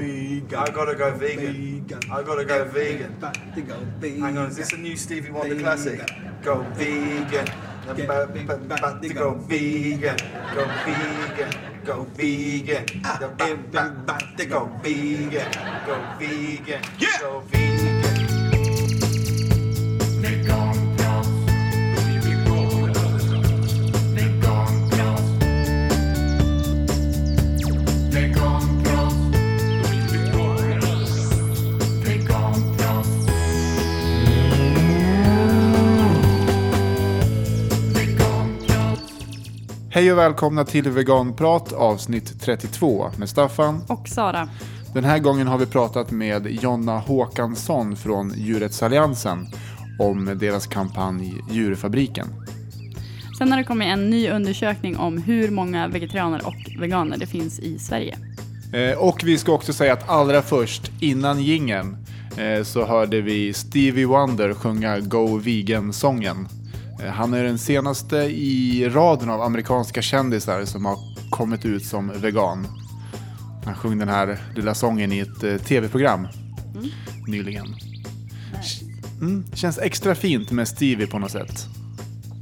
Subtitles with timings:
[0.00, 0.58] vegan.
[0.58, 1.54] I gotta go vegan.
[1.86, 2.00] Vegan.
[2.10, 3.12] I gotta go vegan.
[3.20, 4.20] To go vegan.
[4.20, 5.64] Hang on, is this a new Stevie Wonder Vegan.
[5.64, 5.98] classic?
[6.42, 7.48] Go vegan.
[7.88, 10.16] I'm Get about, big, about, back about to to go go vegan.
[10.54, 11.52] Go vegan.
[11.84, 12.84] Go vegan.
[13.04, 14.78] Ah, The big, back, big, back back to to go go.
[14.82, 15.50] vegan.
[15.86, 16.82] Go vegan.
[16.98, 17.18] Yeah.
[17.20, 17.80] Go vegan.
[39.92, 43.84] Hej och välkomna till Veganprat avsnitt 32 med Staffan.
[43.88, 44.48] Och Sara.
[44.94, 49.46] Den här gången har vi pratat med Jonna Håkansson från Djurrättsalliansen
[49.98, 52.26] om deras kampanj Djurfabriken.
[53.38, 57.58] Sen har det kommit en ny undersökning om hur många vegetarianer och veganer det finns
[57.58, 58.18] i Sverige.
[58.72, 61.96] Eh, Och vi ska också säga att allra först, innan gingen
[62.64, 66.48] så hörde vi Stevie Wonder sjunga Go Vegan-sången.
[67.02, 70.98] Eh, Han är den senaste i raden av amerikanska kändisar som har
[71.30, 72.66] kommit ut som vegan.
[73.64, 76.26] Han sjöng den här lilla sången i ett eh, tv-program
[77.26, 77.66] nyligen.
[79.20, 81.66] Mm, känns extra fint med Stevie på något sätt.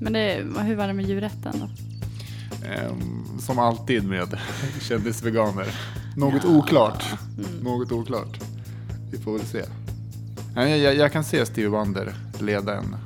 [0.00, 1.68] Men det, hur var det med djurrätten då?
[2.66, 4.38] Ehm, som alltid med
[4.80, 5.66] kändisveganer.
[6.16, 7.04] Något oklart.
[7.62, 8.40] Något oklart.
[9.10, 9.62] Vi får väl se.
[10.54, 12.96] Jag, jag, jag kan se Stevie Wonder leda en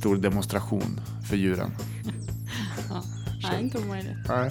[0.00, 1.70] stor demonstration för djuren.
[3.42, 4.28] Nej, inte omöjligt.
[4.28, 4.50] Nej.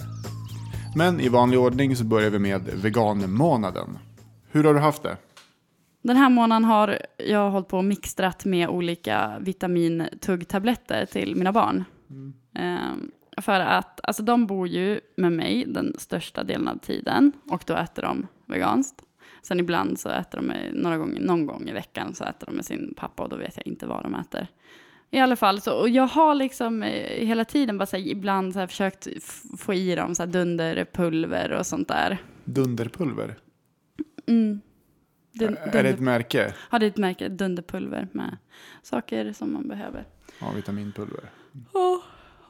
[0.96, 3.98] Men i vanlig ordning så börjar vi med veganmånaden.
[4.50, 5.16] Hur har du haft det?
[6.02, 11.84] Den här månaden har jag hållit på och mixtrat med olika vitamintuggtabletter till mina barn.
[12.54, 17.62] Ehm, för att alltså, de bor ju med mig den största delen av tiden och
[17.66, 19.02] då äter de veganskt.
[19.42, 22.64] Sen ibland så äter de några gånger, någon gång i veckan så äter de med
[22.64, 24.48] sin pappa och då vet jag inte vad de äter.
[25.10, 28.52] I alla fall, så, och jag har liksom eh, hela tiden bara så här, ibland
[28.52, 29.06] så här, försökt
[29.58, 32.18] få i dem så här, dunderpulver och sånt där.
[32.44, 33.38] Dunderpulver?
[34.26, 34.60] Mm.
[35.32, 36.54] Dun, är det ett märke?
[36.70, 38.36] Ja, det är ett märke, dunderpulver med
[38.82, 40.06] saker som man behöver.
[40.40, 41.30] Ja, vitaminpulver.
[41.72, 42.02] Och,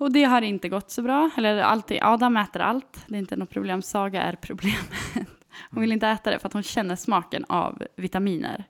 [0.05, 1.31] och det har inte gått så bra.
[1.37, 3.83] Eller alltid, Adam äter allt, det är inte något problem.
[3.83, 5.29] Saga är problemet.
[5.71, 8.65] Hon vill inte äta det för att hon känner smaken av vitaminer.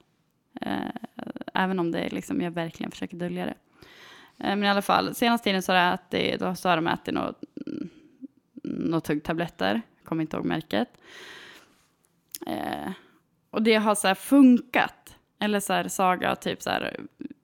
[0.61, 0.91] Eh,
[1.55, 3.55] även om det liksom, jag verkligen försöker dölja det.
[4.41, 6.87] Eh, men i alla fall, senaste tiden så har, jag ätit, då så har de
[6.87, 7.89] ätit något, mm,
[8.63, 9.83] något tuggtabletter.
[9.99, 10.89] Jag kommer inte ihåg märket.
[12.47, 12.91] Eh,
[13.51, 15.17] och det har så här funkat.
[15.43, 17.01] Eller så här, Saga har typ så här,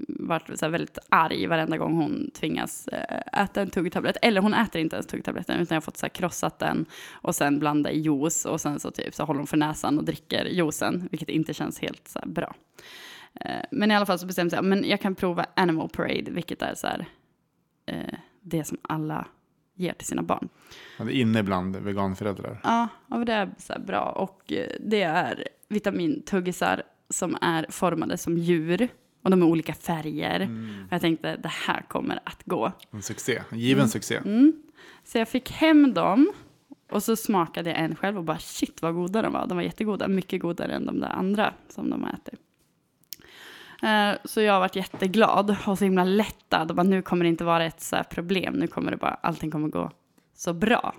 [0.09, 4.17] varit så här väldigt arg varenda gång hon tvingas eh, äta en tuggtablett.
[4.23, 7.35] Eller hon äter inte ens tuggtabletten utan jag har fått så här, krossat den och
[7.35, 10.45] sen blanda i juice och sen så typ så håller hon för näsan och dricker
[10.45, 12.55] juicen, vilket inte känns helt så här, bra.
[13.41, 16.63] Eh, men i alla fall så bestämde jag men jag kan prova Animal Parade, vilket
[16.63, 17.07] är så här,
[17.87, 19.27] eh, det som alla
[19.75, 20.49] ger till sina barn.
[20.99, 22.61] Ja, det är inne bland veganföräldrar.
[22.63, 24.01] Ja, men det är så bra.
[24.01, 28.89] Och eh, det är vitamintuggisar som är formade som djur.
[29.23, 30.41] Och de är olika färger.
[30.87, 32.73] Och jag tänkte det här kommer att gå.
[32.91, 33.43] En succé.
[33.51, 34.21] En given succé.
[35.05, 36.33] Så jag fick hem dem.
[36.91, 39.47] Och så smakade jag en själv och bara shit vad goda de var.
[39.47, 40.09] De var jättegoda.
[40.09, 42.35] Mycket godare än de där andra som de äter.
[43.87, 46.71] Eh, så jag har varit jätteglad och så himla lättad.
[46.71, 48.55] Och bara, nu kommer det inte vara ett så här problem.
[48.55, 49.91] Nu kommer det bara, allting kommer gå
[50.35, 50.95] så bra.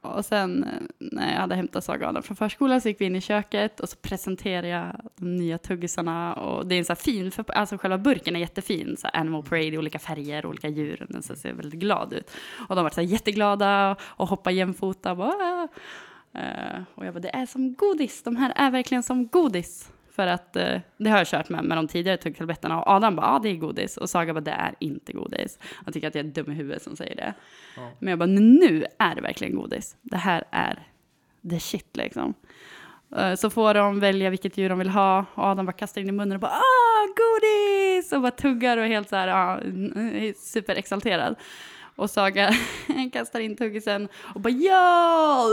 [0.00, 3.16] Och sen eh, när jag hade hämtat Saga Adam från förskolan så gick vi in
[3.16, 6.34] i köket och så presenterade jag de nya tuggisarna.
[6.34, 8.96] Och det är en så här fin, för, alltså själva burken är jättefin.
[8.98, 11.06] Så här Animal Parade i olika färger, olika djur.
[11.08, 12.30] Den så ser väldigt glad ut.
[12.68, 15.10] Och de var så här jätteglada och hoppade jämfota.
[15.10, 15.68] Och, bara,
[16.34, 18.22] eh, och jag bara, det är som godis.
[18.22, 19.90] De här är verkligen som godis.
[20.16, 22.80] För att eh, det har jag kört med med de tidigare tuggtabletterna.
[22.80, 23.96] Och Adam bara, ja det är godis.
[23.96, 25.58] Och Saga bara, det är inte godis.
[25.84, 27.34] Han tycker att jag är dum i huvudet som säger det.
[27.98, 29.96] Men jag bara, nu är det verkligen godis.
[30.02, 30.86] Det här är
[31.50, 32.34] the shit liksom.
[33.16, 35.24] Eh, Så får de välja vilket djur de vill ha.
[35.34, 38.12] Och Adam bara kastar in i munnen och bara, ah, godis!
[38.12, 41.36] Och bara tuggar och är helt så här, ja, är superexalterad.
[41.96, 42.50] Och Saga
[43.12, 45.46] kastar in tuggisen och bara, ja!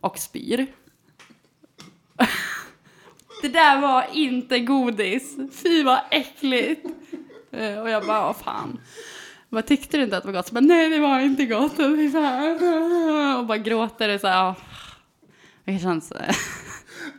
[0.00, 0.66] Och spyr.
[3.42, 5.36] Det där var inte godis.
[5.62, 6.86] Fy vad äckligt.
[7.50, 8.80] Eh, Och jag bara, vad fan.
[9.48, 10.48] Vad tyckte du inte att det var gott?
[10.48, 11.78] Så bara, nej det var inte gott.
[11.78, 14.54] Och, bara gråter och så här.
[15.64, 16.12] Det känns...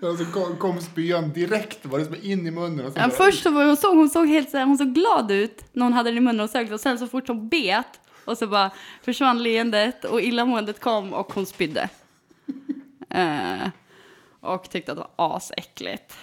[0.01, 2.85] Alltså kom, kom spyan direkt, var det som in i munnen?
[2.85, 4.94] Och sen Ja, först så var hon, såg, hon såg helt så här, hon såg
[4.94, 7.50] glad ut när hon hade den i munnen och sög och sen så fort hon
[7.50, 8.71] bet och så bara
[9.01, 11.89] försvann leendet och illamåendet kom och hon spydde.
[13.09, 13.67] Eh,
[14.44, 16.18] och tyckte att det var asäckligt.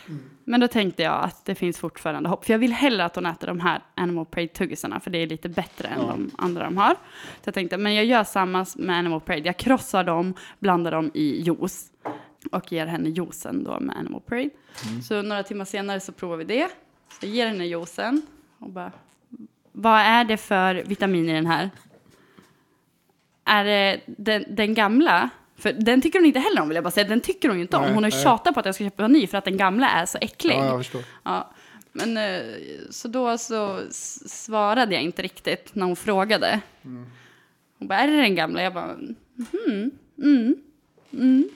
[0.45, 2.45] Men då tänkte jag att det finns fortfarande hopp.
[2.45, 5.49] För jag vill hellre att hon äter de här Animal Pride-tuggisarna, för det är lite
[5.49, 6.95] bättre än de andra de har.
[6.95, 9.49] Så jag tänkte, men jag gör samma med Animal Pride.
[9.49, 11.93] Jag krossar dem, blandar dem i juice
[12.53, 14.51] och ger henne juicen då med Animal Pride.
[15.09, 16.69] Så några timmar senare så provar vi det.
[17.09, 18.23] Så jag ger henne juicen
[18.59, 18.93] och bara,
[19.73, 21.71] vad är det för vitamin i den här?
[23.45, 25.31] Är det den, den gamla?
[25.61, 27.09] För den tycker hon inte heller om vill jag bara säga.
[27.09, 27.83] Den tycker hon ju inte om.
[27.83, 29.91] Nej, hon har tjatat på att jag ska köpa en ny för att den gamla
[29.91, 30.55] är så äcklig.
[30.55, 31.03] Ja, jag förstår.
[31.23, 31.51] Ja,
[31.93, 32.43] men eh,
[32.91, 33.81] så då så
[34.27, 36.61] svarade jag inte riktigt när hon frågade.
[37.79, 38.63] Hon bara, är det den gamla?
[38.63, 40.57] Jag bara, mhm, mm,
[41.13, 41.49] mm.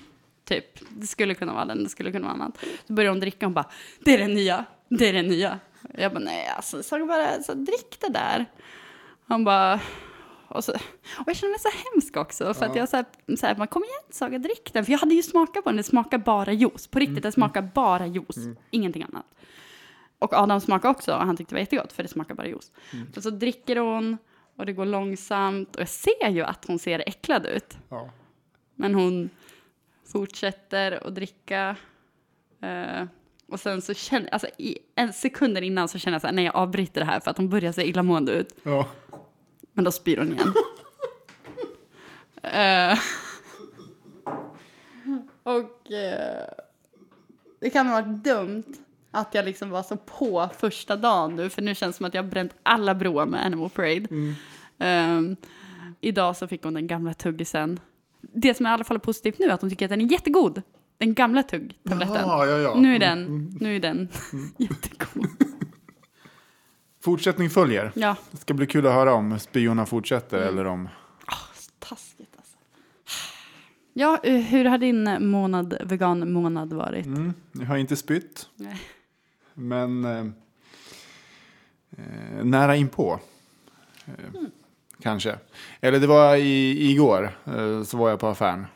[0.44, 2.58] Typ, det skulle kunna vara den, det skulle kunna vara annat.
[2.86, 5.58] Så började hon dricka, hon bara, det är den nya, det är den nya.
[5.94, 8.46] Jag bara, nej alltså, så bara, så drick det där.
[9.26, 9.80] Han bara,
[10.54, 13.06] och, så, och jag känner mig så hemsk också, för att jag så här,
[13.36, 14.84] så här, man kom igen Saga, drick den.
[14.84, 16.86] För jag hade ju smakat på den, det smakar bara juice.
[16.86, 19.26] På riktigt, det smakar bara juice, ingenting annat.
[20.18, 22.72] Och Adam smakade också och han tyckte det var jättegott för det smakar bara juice.
[23.16, 24.18] Och så dricker hon
[24.56, 27.76] och det går långsamt och jag ser ju att hon ser äcklad ut.
[27.88, 28.10] Ja.
[28.74, 29.30] Men hon
[30.12, 31.76] fortsätter att dricka.
[32.62, 33.06] Eh,
[33.48, 36.44] och sen så känner alltså i en sekund innan så känner jag så här, nej
[36.44, 38.54] jag avbryter det här för att hon börjar se illamående ut.
[38.62, 38.86] Ja.
[39.74, 40.52] Men då spyr hon igen.
[42.42, 42.98] Eh,
[45.42, 46.46] och eh,
[47.60, 48.64] det kan ha varit dumt
[49.10, 52.14] att jag liksom var så på första dagen nu, för nu känns det som att
[52.14, 54.34] jag har bränt alla broar med Animal Parade.
[54.78, 55.36] Ehm,
[56.00, 57.80] idag så fick hon den gamla tuggisen.
[58.20, 60.12] Det som är i alla fall positivt nu är att hon tycker att den är
[60.12, 60.62] jättegod.
[60.98, 62.14] Den gamla tuggtabletten.
[62.16, 62.74] Jaha, ja, ja.
[62.74, 64.08] Nu är den, nu är den
[64.58, 65.26] jättegod.
[67.04, 67.92] Fortsättning följer.
[67.94, 70.88] Ja, Det ska bli kul att höra om spyorna fortsätter eller om...
[71.78, 72.56] taskigt alltså.
[73.92, 77.06] Ja, eh, hur har din månad, vegan-månad varit?
[77.06, 78.80] Mm, jag har inte spytt, Nej.
[79.54, 80.26] men eh,
[81.90, 83.20] eh, nära inpå.
[84.06, 84.12] Eh,
[85.02, 85.38] Kanske.
[85.80, 88.66] Eller det var i, igår, eh, så var jag på affären.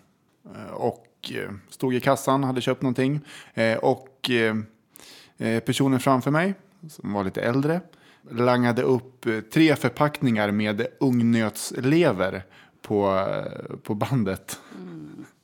[0.55, 1.33] Eh, och
[1.69, 3.21] stod i kassan, hade köpt någonting.
[3.81, 4.31] Och
[5.65, 6.55] personen framför mig,
[6.89, 7.81] som var lite äldre,
[8.31, 12.43] langade upp eh, tre förpackningar med ungnötslever
[12.83, 14.61] på, eh, på bandet.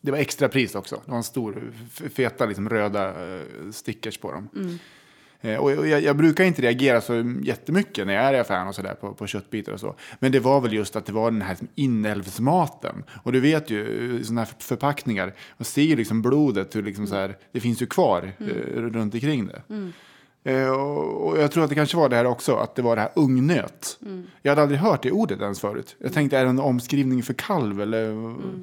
[0.01, 1.01] Det var extra pris också.
[1.05, 1.73] Det var en stor,
[2.15, 3.41] feta liksom, röda eh,
[3.73, 4.49] stickers på dem.
[5.45, 8.75] Eh, och jag, jag brukar inte reagera så jättemycket när jag är i affären och
[8.75, 9.95] sådär på, på köttbitar och så.
[10.19, 13.05] Men det var väl just att det var den här liksom, inälvsmaten.
[13.23, 17.15] Och du vet ju, sådana här förpackningar, man ser ju liksom blodet, hur liksom så
[17.15, 19.63] här, det finns ju kvar eh, runt omkring det.
[19.75, 19.89] Eh,
[20.71, 23.03] och, och jag tror att det kanske var det här också, att det var det
[23.03, 23.99] här ungnöt.
[24.43, 25.97] Jag hade aldrig hört det ordet ens förut.
[25.99, 28.13] Jag tänkte, är det en omskrivning för kalv eller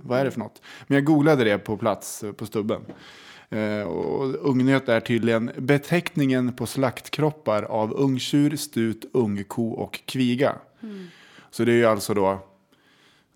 [0.08, 0.62] vad är det för något?
[0.88, 2.82] Men jag googlade det på plats eh, på stubben.
[3.50, 10.56] Eh, och ungnöt är tydligen beteckningen på slaktkroppar av ungtjur, stut, ungko och kviga.
[11.52, 12.40] Så det är ju alltså då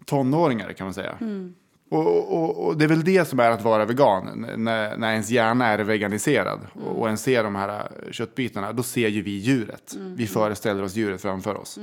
[0.06, 1.18] tonåringar kan man säga.
[1.90, 5.30] Och, och, och det är väl det som är att vara vegan, när, när ens
[5.30, 9.32] hjärna är veganiserad och, och en ser de här äh, köttbitarna, då ser ju vi
[9.32, 9.96] djuret.
[9.98, 11.80] Vi föreställer oss djuret framför oss.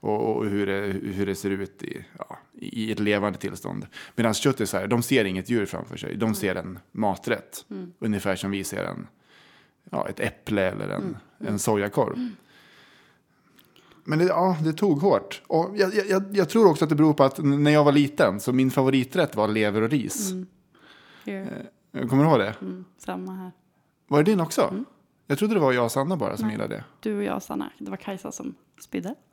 [0.00, 3.86] Och, och hur, det, hur det ser ut i, ja, i ett levande tillstånd.
[4.16, 7.64] Medan köttisar, de ser inget djur framför sig, de ser en maträtt.
[7.98, 9.06] Ungefär som vi ser en,
[9.90, 12.30] ja, ett äpple eller en, en sojakorv.
[14.04, 15.42] Men det, ja, det tog hårt.
[15.46, 17.92] Och jag, jag- jag, jag tror också att det beror på att när jag var
[17.92, 20.32] liten så min favoriträtt var lever och ris.
[21.24, 21.66] Here.
[22.08, 22.54] Kommer du ihåg det?
[22.60, 23.52] Mm, samma här.
[24.08, 24.84] Var det din också?
[25.26, 26.84] Jag trodde det var jag och Sanna bara som gillade det.
[27.00, 27.70] Du och jag, Sanna.
[27.78, 29.14] Det var Kajsa som spydde.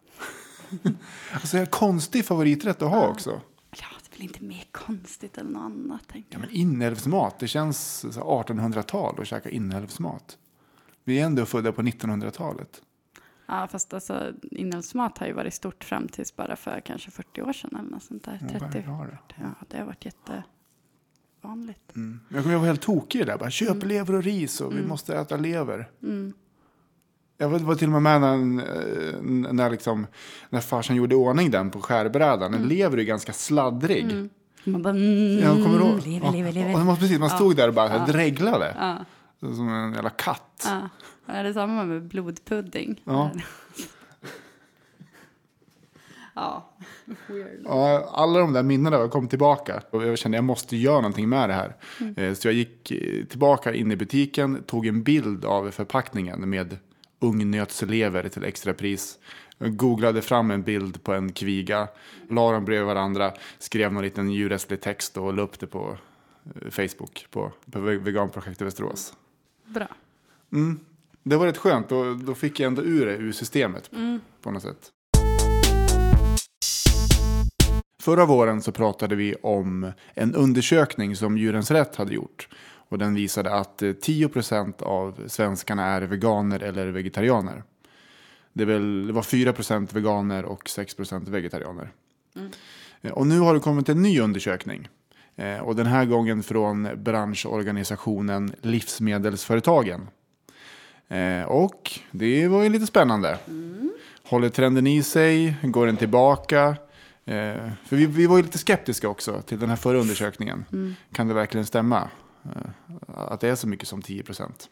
[1.33, 3.41] Alltså, är en konstig favoriträtt att ha också.
[3.71, 7.47] Ja, det är väl inte mer konstigt eller något annat, tänker Ja, men inälvsmat, det
[7.47, 10.37] känns så 1800-tal att käka inälvsmat.
[11.03, 12.81] Vi är ändå födda på 1900-talet.
[13.47, 17.53] Ja, fast alltså inälvsmat har ju varit stort fram tills bara för kanske 40 år
[17.53, 18.39] sedan eller något sånt där.
[18.53, 18.83] Ja, 30.
[18.87, 19.17] vad har det?
[19.35, 21.91] Ja, det har varit jättevanligt.
[21.93, 23.37] Men Jag kommer ihåg helt tokig där.
[23.37, 25.89] Bara, köp lever och ris och vi måste äta lever.
[27.37, 28.63] Jag var, till och med med när,
[29.13, 29.21] eh,
[29.53, 30.07] när, liksom,
[30.49, 32.53] när farsan gjorde ordning den på skärbrädan.
[32.53, 34.29] En lever är ganska sladdrig.
[34.63, 36.07] Man bara, mm, Jag kommer ihåg.
[36.07, 36.73] lever, lever, lever.
[36.73, 38.05] Och, och man, precis, man stod där och bara ja.
[38.05, 38.75] dreglade.
[38.79, 39.05] Ja,
[39.39, 40.63] Som en jävla katt.
[40.65, 40.89] ja.
[41.27, 43.01] Ja, Det är samma med blodpudding.
[43.05, 43.31] Ja.
[46.33, 46.69] ja.
[47.27, 47.61] Weird.
[47.65, 49.81] Ja, alla de där minnena kom tillbaka.
[49.89, 51.75] Och jag kände att jag måste göra någonting med det här.
[52.17, 56.77] Eh, Så jag gick eh, tillbaka in i butiken, tog en bild av förpackningen med
[57.19, 59.19] ungnötslever till extrapris.
[59.57, 61.87] Jag googlade fram en bild på en kviga,
[62.29, 65.97] la dem bredvid varandra, skrev någon liten djurrättslig text och la upp det på
[66.61, 69.13] eh, Facebook på, på Ve- Veganprojektet Västerås.
[69.65, 69.87] Bra.
[70.53, 70.79] Mm.
[71.29, 73.91] Det var rätt skönt, då, då fick jag ändå ur det ur systemet
[74.41, 74.89] på något sätt.
[78.03, 82.47] Förra våren så pratade vi om en undersökning som Djurens Rätt hade gjort.
[82.89, 87.63] Och den visade att eh, 10% av svenskarna är veganer eller vegetarianer.
[88.53, 91.89] Det, väl, det var 4% veganer och 6% vegetarianer.
[93.01, 94.87] Eh, Och nu har det kommit en ny undersökning.
[95.35, 100.07] Eh, Och den här gången från branschorganisationen Livsmedelsföretagen.
[101.09, 103.37] Eh, Och det var ju lite spännande.
[104.23, 105.55] Håller trenden i sig?
[105.63, 106.65] Går den tillbaka?
[107.25, 110.65] Eh, För vi, vi var ju lite skeptiska också till den här förra undersökningen.
[111.13, 112.09] Kan det verkligen stämma?
[112.45, 112.61] eh,
[113.15, 114.69] Att det är så mycket som 10 procent.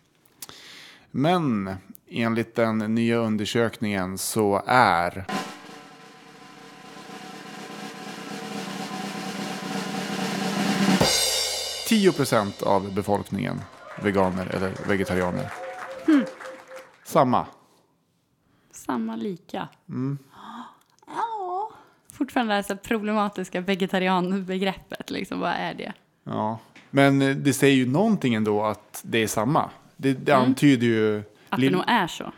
[1.12, 1.75] Men
[2.10, 5.25] enligt den nya undersökningen så är
[11.88, 13.62] Tio procent av befolkningen
[14.04, 15.51] veganer eller vegetarianer.
[17.03, 17.45] Samma.
[18.71, 19.67] Samma lika.
[21.07, 21.71] Ja.
[22.12, 25.09] Fortfarande det här problematiska vegetarianbegreppet.
[25.09, 25.93] Liksom, vad är det?
[26.24, 26.59] Ja.
[26.89, 29.69] Men eh, det säger ju någonting ändå att det är samma.
[29.97, 31.24] Det, det antyder ju...
[31.50, 32.31] Att det nog är så.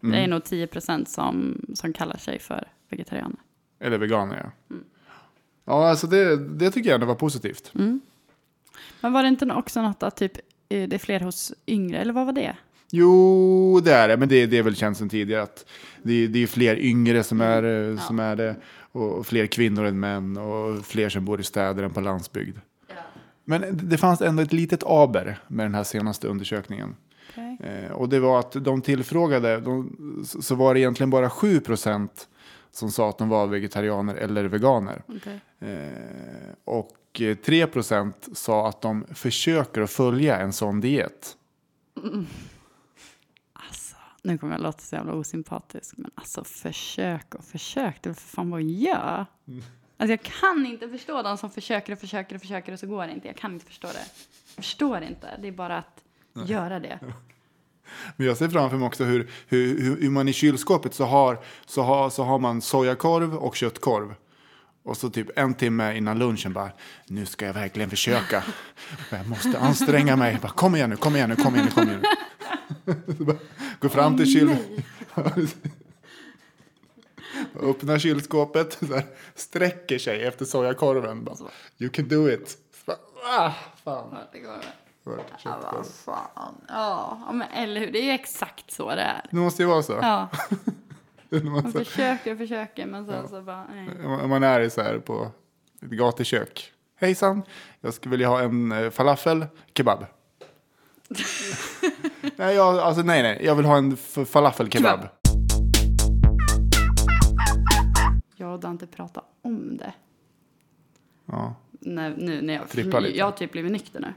[0.00, 3.36] Det är nog 10 procent som, som kallar sig för vegetarianer.
[3.78, 4.76] Eller veganer, ja.
[5.64, 7.70] Ja, alltså det, det tycker jag ändå var positivt.
[9.00, 10.36] Men var det inte också något att typ,
[10.68, 12.56] eh, det är fler hos yngre, eller vad var det?
[12.90, 14.16] Jo, det är det.
[14.16, 15.66] Men det, det är väl känt sedan tidigare att
[16.02, 18.56] det, det är fler yngre som är, eh, som är det.
[18.92, 22.56] Och fler kvinnor än män och fler som bor i städer än på landsbygd.
[23.44, 26.96] Men det- fanns ändå ett litet aber med den här senaste undersökningen.
[27.30, 27.58] Okej.
[27.84, 29.96] Eh, och det var att de tillfrågade, de,
[30.40, 32.28] så var det egentligen bara 7 procent
[32.72, 35.02] som sa att de var vegetarianer eller veganer.
[35.06, 35.40] Okej.
[35.60, 41.36] Eh, och eh, 3 procent sa att de försöker att följa en sån diet.
[42.02, 42.18] Alltså,
[44.22, 48.28] nu kommer jag låta så jävla osympatisk, men alltså försök och försök, det är för
[48.28, 49.26] fan vad jag gör.
[49.96, 53.06] Alltså jag kan inte förstå de som försöker och försöker och försöker och så går
[53.06, 53.28] det inte.
[53.28, 54.06] Jag kan inte förstå det.
[54.56, 56.02] Jag förstår inte, det är bara att
[56.48, 56.98] göra det.
[58.16, 61.38] Men jag ser framför mig också hur, hur, hur, hur man i kylskåpet så har,
[61.66, 64.14] så, har, så har man sojakorv och köttkorv.
[64.82, 66.70] Och så typ en timme innan lunchen bara,
[67.06, 68.44] nu ska jag verkligen försöka.
[69.10, 70.38] Jag måste anstränga mig.
[70.42, 73.38] Bara, kom igen nu, kom igen nu, kom igen nu, kom igen nu.
[73.80, 74.56] Gå fram till kyl...
[77.60, 81.24] Öppnar kylskåpet, så här, sträcker sig efter sojakorven.
[81.24, 81.36] Bara,
[81.78, 82.58] you can do it.
[82.86, 82.92] Så
[83.24, 83.52] ah,
[83.84, 84.16] fan.
[85.44, 86.54] Ja, vad fan.
[86.68, 87.92] Ja, ja, men eller hur.
[87.92, 89.26] Det är ju exakt så det är.
[89.30, 89.92] Det måste ju vara så.
[89.92, 90.28] Ja,
[91.42, 94.06] Man försöker och försöker, men sen så bara, nej.
[94.06, 95.30] Om man är så här på
[95.82, 96.72] ett gatukök.
[96.96, 97.42] Hejsan,
[97.80, 100.06] jag skulle vilja ha en eh, falafel kebab.
[102.36, 105.00] nej, jag, alltså, nej, nej, jag vill ha en f- falafel kebab.
[105.00, 105.08] Kebab.
[108.36, 109.92] Jag och Dante pratade om det.
[111.26, 111.54] Ja.
[111.70, 113.18] När, nu när jag, Trippa lite.
[113.18, 114.14] jag har typ blivit nykter nu.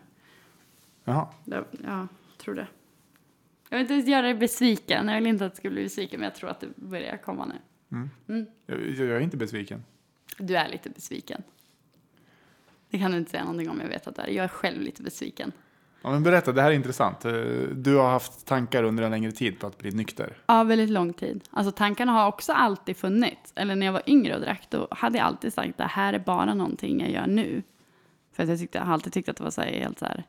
[1.03, 1.27] Jaha.
[1.45, 2.07] Det, ja,
[2.38, 2.67] tror det.
[3.69, 5.07] Jag vill inte göra dig besviken.
[5.07, 7.45] Jag vill inte att du ska bli besviken, men jag tror att det börjar komma
[7.45, 8.47] nu.
[8.65, 9.83] Jag, jag är inte besviken.
[10.38, 11.43] Du är lite besviken.
[12.89, 14.27] Det kan du inte säga någonting om, jag vet att det är.
[14.27, 15.51] Jag är själv lite besviken.
[16.03, 17.25] Ja, men berätta, det här är intressant.
[17.25, 17.33] Eh,
[17.72, 20.38] Du har haft tankar under en längre tid på att bli nykter.
[20.45, 21.43] Ja, väldigt lång tid.
[21.51, 23.53] Alltså tankarna har också alltid funnits.
[23.55, 26.19] Eller när jag var yngre och drack, då hade jag alltid sagt det här är
[26.19, 27.63] bara någonting jag gör nu.
[28.33, 30.05] För att jag, tyckte, jag har alltid tyckt att det var så här, helt så
[30.05, 30.24] här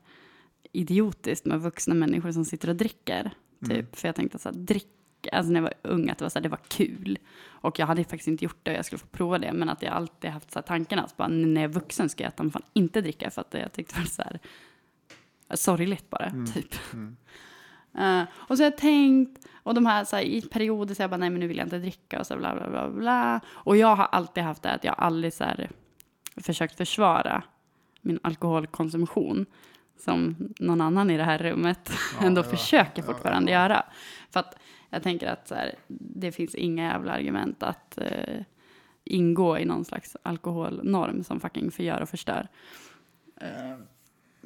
[0.73, 3.31] idiotiskt med vuxna människor som sitter och dricker.
[3.69, 3.97] Typ.
[3.97, 4.89] För jag tänkte så här, drick,
[5.33, 7.19] alltså när jag var ung, att det var, så här, det var kul.
[7.47, 9.53] Och jag hade faktiskt inte gjort det jag skulle få prova det.
[9.53, 12.25] Men att jag alltid haft så här tankarna, så bara, när jag är vuxen ska
[12.25, 13.31] jag fan inte dricka.
[13.31, 14.39] För att jag tyckte det var så här,
[15.57, 16.75] sorgligt bara, typ.
[17.99, 21.11] Eh, och så har jag tänkt, och de här, så här i perioder så jag
[21.11, 23.41] bara, nej men nu vill jag inte dricka och så bla bla bla bla.
[23.49, 25.71] Och jag har alltid haft det att jag aldrig så här
[26.37, 27.43] försökt försvara
[28.01, 29.47] min alkoholkonsumtion
[29.97, 33.85] som någon annan i det här rummet ändå försöker fortfarande göra.
[34.31, 34.59] För att
[34.91, 38.41] jag tänker att så här, det finns inga jävla argument att eh,
[39.05, 42.49] ingå i någon slags alkoholnorm som fucking förgör och förstör.
[43.41, 43.79] Eh,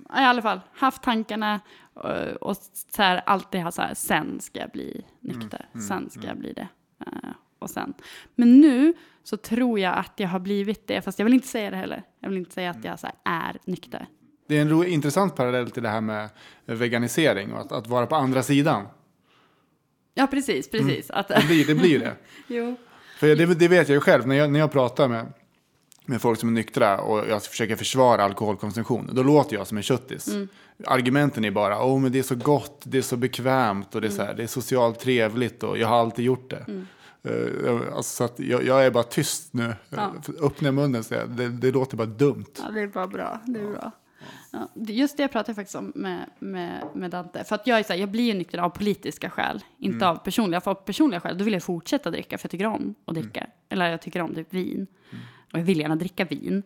[0.01, 1.61] I alla fall, haft tankarna
[2.05, 2.57] eh, och
[2.97, 6.53] så här, alltid ha så här, sen ska jag bli nykter, sen ska jag bli
[6.53, 6.69] det.
[7.07, 7.95] Eh, och sen.
[8.35, 11.71] Men nu så tror jag att jag har blivit det, fast jag vill inte säga
[11.71, 12.03] det heller.
[12.21, 14.07] Jag vill inte säga att jag så här, är nykter.
[14.49, 16.29] Det är en ro, intressant parallell till det här med
[16.65, 18.87] veganisering och att, att vara på andra sidan.
[20.15, 21.11] Ja, precis, precis.
[21.11, 21.75] Att, Det blir det.
[21.75, 22.17] Blir det.
[22.47, 22.77] jo.
[23.19, 25.33] För det, det vet jag ju själv när jag, när jag pratar med,
[26.09, 29.83] med folk som är nyktra och jag försöker försvara alkoholkonsumtion, då låter jag som en
[29.83, 30.29] köttis.
[30.87, 34.07] Argumenten är bara, åh men det är så gott, det är så bekvämt och det
[34.07, 36.85] är, så här, det är socialt trevligt och jag har alltid gjort det.
[37.23, 39.75] Eh, alltså, så att jag, jag är bara tyst nu.
[39.89, 40.15] Ja.
[40.29, 42.47] Uh, Öppna munnen, så jag, det, det låter bara dumt.
[42.63, 43.41] Ja, det är bara bra.
[43.47, 43.93] Det är bra.
[44.53, 47.45] Ja, just det pratade jag faktiskt om med, med, med Dante.
[47.45, 50.17] För att jag, är så här, jag blir ju nykter av politiska skäl, inte av
[50.17, 50.61] personliga.
[50.61, 53.47] För av personliga skäl, då vill jag fortsätta dricka, för jag tycker om att dricka.
[53.69, 54.87] Eller jag tycker om typ vin.
[55.53, 56.63] Och jag vill gärna dricka vin.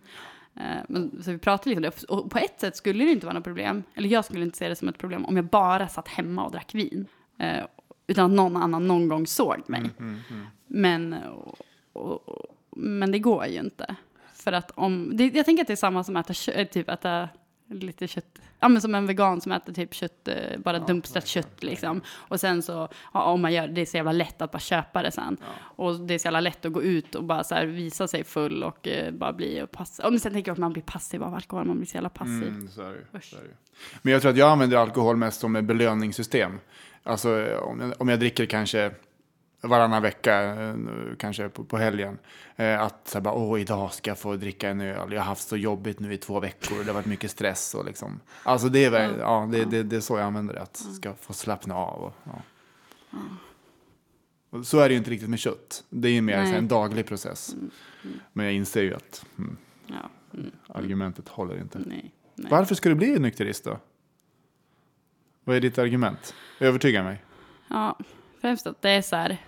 [0.57, 2.05] Eh, Men, så vi pratade lite om det.
[2.15, 4.69] Och på ett sätt skulle det inte vara något problem, eller jag skulle inte se
[4.69, 7.07] det som ett problem, om jag bara satt hemma och drack vin.
[7.39, 7.65] Eh,
[8.07, 9.91] Utan att någon annan någon gång såg mig.
[10.67, 11.13] Men,
[11.93, 12.47] och, och,
[12.77, 13.97] men det går ju inte.
[14.35, 16.89] För att om, det, jag tänker att det är samma som att äta kött, typ
[16.89, 17.29] äta
[17.73, 18.39] lite kött.
[18.61, 22.01] Ja men som en vegan som äter typ kött, eh, bara dumpstrat kött liksom.
[22.09, 25.03] Och sen så, ja, om man gör det är så jävla lätt att bara köpa
[25.03, 25.37] det sen.
[25.55, 28.25] Och det är så jävla lätt att gå ut och bara så här visa sig
[28.25, 30.05] full och eh, bara bli passiv.
[30.05, 32.09] Och men sen tänker jag att man blir passiv av alkohol, man blir så jävla
[32.09, 32.49] passiv.
[32.49, 33.57] Mm, så är det, så är det.
[34.03, 36.61] Men jag tror att jag använder alkohol mest som ett belöningssystem.
[37.03, 38.93] Alltså om jag, om jag dricker kanske
[39.63, 40.75] varannan vecka, eh,
[41.19, 42.19] kanske på, på helgen.
[42.57, 45.13] Eh, att så här bara, åh, idag ska jag få dricka en öl.
[45.13, 46.79] Jag har haft så jobbigt nu i två veckor.
[46.79, 48.21] Det har varit mycket stress och liksom.
[48.43, 50.63] Alltså det är, väl, ja, det, det, det är så jag använder det.
[50.63, 52.03] Att ska få slappna av.
[52.03, 52.43] Och, ja.
[54.51, 55.85] och så är det ju inte riktigt med kött.
[55.89, 57.55] Det är ju mer här, en daglig process.
[58.33, 61.79] Men jag inser ju att mm, Ja, mm, argumentet håller inte.
[61.79, 62.13] nej.
[62.35, 62.51] nej.
[62.51, 63.79] Varför ska du bli nykterist då?
[65.45, 66.35] Vad är ditt argument?
[66.61, 67.23] Övertyga mig.
[67.69, 67.99] Ja,
[68.41, 69.39] främst att det är så här.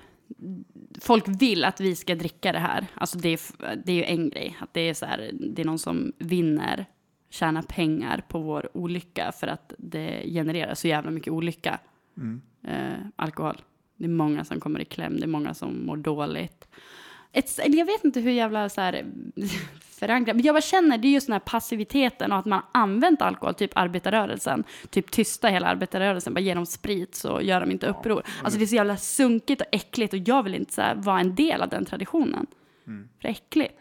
[1.01, 2.87] Folk vill att vi ska dricka det här.
[2.95, 3.41] Alltså det är,
[3.77, 4.57] det är ju en grej.
[4.61, 6.87] Att det är så här, det är någon som vinner,
[7.31, 11.79] tjänar pengar på vår olycka för att det genererar så jävla mycket olycka.
[12.69, 13.63] Eh, alkohol.
[13.97, 16.69] Det är många som kommer i kläm, det är många som mår dåligt.
[17.33, 19.05] Ett, jag vet inte hur jävla så här,
[20.05, 23.23] förankrat, men jag bara känner det är just den här passiviteten och att man använt
[23.23, 27.87] alkohol, typ arbetarrörelsen, typ tysta hela arbetarrörelsen, bara ge dem sprit så gör de inte
[27.87, 28.23] uppror.
[28.43, 31.21] Alltså det är så jävla sunkigt och äckligt och jag vill inte så här, vara
[31.21, 32.47] en del av den traditionen.
[33.17, 33.81] För det är äckligt.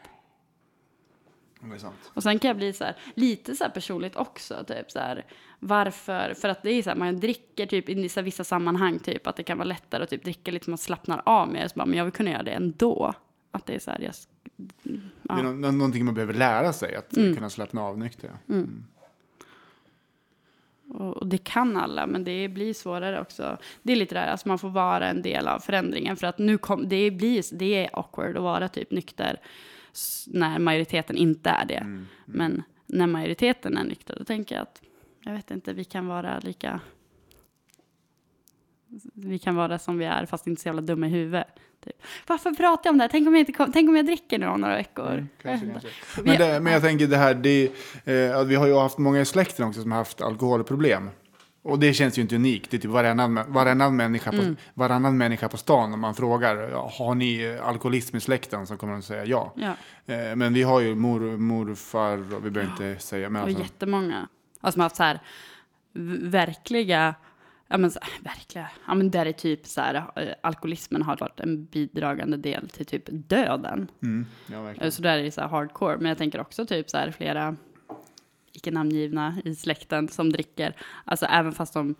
[2.13, 5.25] Och sen kan jag bli så här, lite så här personligt också, typ så här,
[5.59, 9.27] varför, för att det är så här, man dricker typ i så vissa sammanhang, typ
[9.27, 11.85] att det kan vara lättare att typ dricka lite, man slappnar av mer, så bara,
[11.85, 13.13] men jag vill kunna göra det ändå.
[13.51, 14.13] Att det är så här, jag,
[14.57, 18.31] sk- Det är nå- nå- någonting man behöver lära sig, att kunna slappna av nykter.
[20.89, 23.57] och, och det kan alla, men det blir svårare också.
[23.83, 26.57] Det är lite där, alltså man får vara en del av förändringen, för att nu
[26.57, 29.39] kom, det blir, det är awkward att vara typ nykter
[30.27, 32.05] när majoriteten inte är det.
[32.25, 34.81] Men när majoriteten är nykter, då tänker jag att,
[35.23, 36.79] jag vet inte, vi kan vara lika
[39.13, 41.47] vi kan vara som vi är, fast inte så jävla dumma i huvudet.
[41.85, 41.93] Typ.
[42.27, 43.09] Varför pratar jag om det här?
[43.09, 45.11] Tänk om jag, inte kom, tänk om jag dricker nu om några veckor?
[45.11, 46.21] Mm, Kanske, vet kanske.
[46.23, 47.63] Men, det, men jag tänker det här, det,
[48.05, 51.09] eh, vi har ju haft många i släkten också som har haft alkoholproblem.
[51.61, 52.71] Och det känns ju inte unikt.
[52.71, 54.55] Det är typ varannan, varannan, människa, på, Mm.
[54.73, 58.77] varannan människa på stan om man frågar ja, har ni eh, alkoholism i släkten så
[58.77, 59.53] kommer de säga ja.
[59.55, 59.73] Ja.
[60.13, 63.63] Eh, men vi har ju mor, morfar och vi behöver inte säga men Och alltså,
[63.63, 64.27] jättemånga.
[64.61, 65.19] Alltså som har haft så här
[66.21, 67.15] verkliga,
[67.73, 71.39] ja men så, verkliga, ja men där är typ så här, eh, alkoholismen har varit
[71.39, 73.91] en bidragande del till typ döden.
[74.03, 74.87] mm, ja, verkligen.
[74.87, 75.97] Eh, Så där är det så här hardcore.
[75.97, 77.55] Men jag tänker också typ så här flera
[78.51, 81.95] icke namngivna i släkten som dricker, alltså även fast de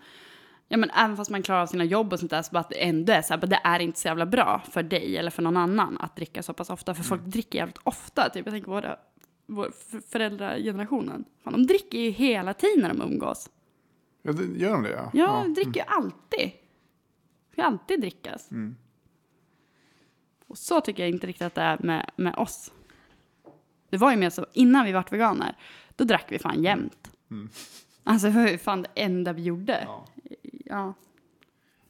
[0.68, 2.68] Ja, men även fast man klarar av sina jobb och sånt där, så bara att
[2.70, 5.42] det ändå är så här, det är inte så jävla bra för dig eller för
[5.42, 6.94] någon annan att dricka så pass ofta.
[6.94, 8.28] För folk dricker jävligt ofta.
[8.28, 8.96] Typ, jag tänker våra,
[9.46, 9.70] vår
[10.12, 11.24] föräldragenerationen.
[11.44, 13.50] Fan, de dricker ju hela tiden när de umgås.
[14.26, 14.90] Ja, det- gör de det?
[14.90, 15.10] Ja.
[15.14, 16.50] Ja, de dricker ju alltid.
[17.48, 18.48] Det ska alltid drickas.
[20.46, 22.72] Och så tycker jag inte riktigt att det är med, med oss.
[23.90, 25.56] Det var ju mer så, innan vi vart veganer,
[25.96, 27.10] då drack vi fan jämt.
[28.04, 29.80] Alltså det var ju fan det enda vi gjorde.
[29.86, 30.06] Ja.
[30.64, 30.94] Ja.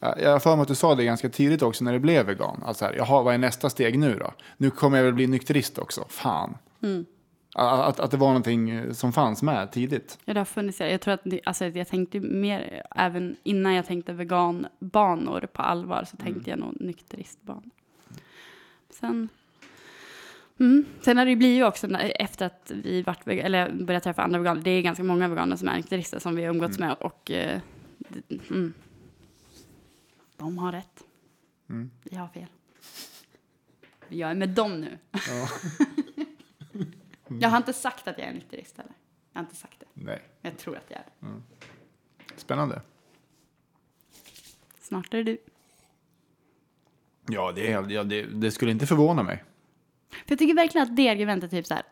[0.00, 2.26] Ja, Jag har för mig att du sa det ganska tidigt också när det blev
[2.26, 2.62] vegan.
[2.62, 4.32] Alltså här, jaha, vad är nästa steg nu då?
[4.56, 6.04] Nu kommer jag väl bli nykterist också.
[6.08, 6.56] Fan.
[7.56, 10.18] Att, att det var någonting eh, som fanns med tidigt.
[10.24, 10.80] Ja, det har funnits.
[10.80, 16.04] Jag tror att det, alltså, jag tänkte mer, även innan jag tänkte veganbanor på allvar,
[16.10, 17.70] så tänkte jag nog nykteristbanor.
[18.90, 19.28] Sen,
[20.60, 24.38] mm, sen har det ju blivit också, efter att vi vart, eller började träffa andra
[24.38, 27.30] veganer, det är ganska många veganer som är nykterister som vi har umgåtts med och
[27.30, 27.60] eh,
[28.50, 28.74] mm,
[30.36, 31.04] de har rätt.
[31.68, 31.90] Mm.
[32.02, 32.46] Vi har fel.
[34.08, 34.98] Jag är med dem nu.
[37.28, 38.92] jag har inte sagt att jag är nykterist heller.
[39.32, 39.86] Jag har inte sagt det.
[39.94, 40.22] Nej.
[40.40, 42.40] Men jag tror att jag är det.
[42.40, 42.82] Spännande.
[44.80, 45.38] Snart är det du.
[47.26, 49.44] Ja, det, är, ja det, det skulle inte förvåna mig.
[50.10, 51.82] För jag tycker verkligen att det argumentet, typ så här,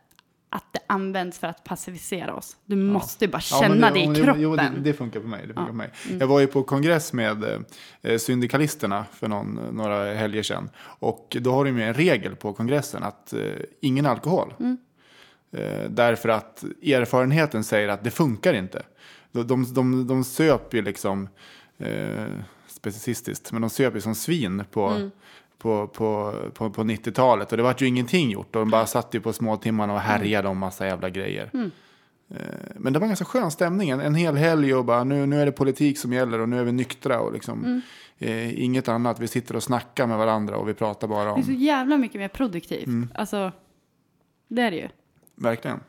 [0.48, 2.56] att det används för att passivisera oss.
[2.64, 4.42] Du måste bara Ja, känna men det, jo, i kroppen.
[4.42, 5.40] Jo, det, det funkar på mig.
[5.46, 5.90] Det funkar på mig.
[6.06, 6.20] Mm.
[6.20, 7.64] Jag var ju på kongress med
[8.02, 10.70] eh, syndikalisterna för någon, några helger sedan.
[10.78, 13.40] Och då har de ju en regel på kongressen att eh,
[13.80, 14.54] ingen alkohol.
[15.52, 18.82] Eh, därför att erfarenheten säger att det funkar inte.
[19.32, 21.28] De, de, de, de söp ju liksom,
[21.78, 22.26] eh,
[22.66, 25.10] specicistiskt, men de söp ju som svin på, Mm.
[25.58, 27.50] på, på, på, på 90-talet.
[27.50, 28.56] Och det var ju ingenting gjort.
[28.56, 31.50] Och de bara satt ju på småtimmarna och härjade om massa jävla grejer.
[31.54, 31.70] Mm.
[32.30, 32.36] Eh,
[32.76, 33.90] Men det var en ganska skön stämning.
[33.90, 36.58] En, en hel helg och bara nu, nu är det politik som gäller och nu
[36.60, 37.80] är vi nyktra och liksom Mm.
[38.18, 39.20] eh, inget annat.
[39.20, 41.96] Vi sitter och snackar med varandra och vi pratar bara Det är så om, jävla
[41.98, 42.86] mycket mer produktivt.
[42.86, 43.08] Mm.
[43.14, 43.52] Alltså,
[44.48, 44.88] det är det ju.
[45.36, 45.80] Verkligen.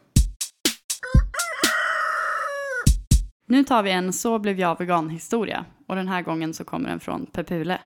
[3.45, 5.65] Nu tar vi en Så blev jag vegan-historia.
[5.87, 7.79] Och den här gången så kommer den från Pepule.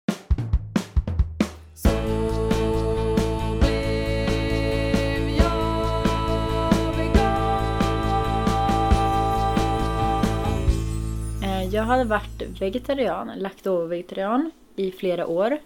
[11.44, 15.58] Eh, Jag hade varit vegetarian, laktovegetarian i flera år.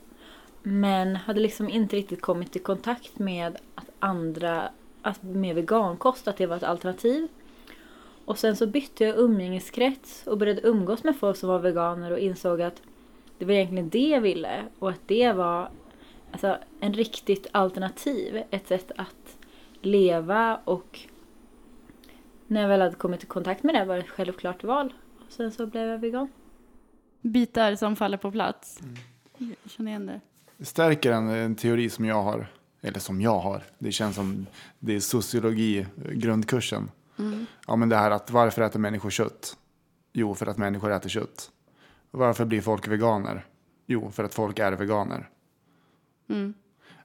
[0.64, 4.70] Men hade liksom inte riktigt kommit i kontakt med att andra,
[5.02, 7.28] att med vegankost, att det var ett alternativ.
[8.26, 12.20] Och sen så bytte jag umgängeskrets och började umgås med folk som var veganer och
[12.20, 12.82] insåg att
[13.38, 15.72] det var egentligen det jag ville och att det var
[16.32, 19.38] alltså, en riktigt alternativ, ett sätt att
[19.82, 21.00] leva och
[22.48, 24.94] när jag väl hade kommit i kontakt med det var det ett självklart val.
[25.26, 26.30] Och sen så blev jag vegan.
[27.22, 28.82] Bitar som faller på plats.
[28.82, 29.56] Mm.
[29.64, 30.22] Jag känner igen det.
[30.58, 32.48] Det stärker en, en teori som jag har.
[32.82, 33.64] Eller som jag har.
[33.80, 34.46] Det känns som
[34.80, 36.92] det är sociologi, grundkursen.
[37.20, 37.46] Mm.
[37.68, 39.58] Ja men det här att varför äter människor kött?
[40.14, 41.52] Jo, för att människor äter kött.
[42.12, 43.46] Varför blir folk veganer?
[43.88, 45.30] Jo, för att folk är veganer.
[46.30, 46.54] Mm.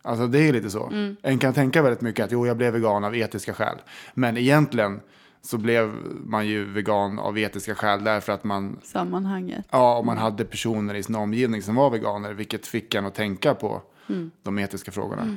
[0.03, 0.87] Alltså det är lite så.
[0.87, 1.17] Mm.
[1.23, 3.79] En kan tänka väldigt mycket att jo, jag blev vegan av etiska skäl.
[4.15, 5.01] Men egentligen
[5.43, 5.89] så blev
[6.25, 9.67] man ju vegan av etiska skäl därför att man, Sammanhanget.
[9.71, 13.55] ja, man hade personer i sin omgivning som var veganer, vilket fick en att tänka
[13.55, 14.31] på Mm.
[14.43, 15.37] de etiska frågorna.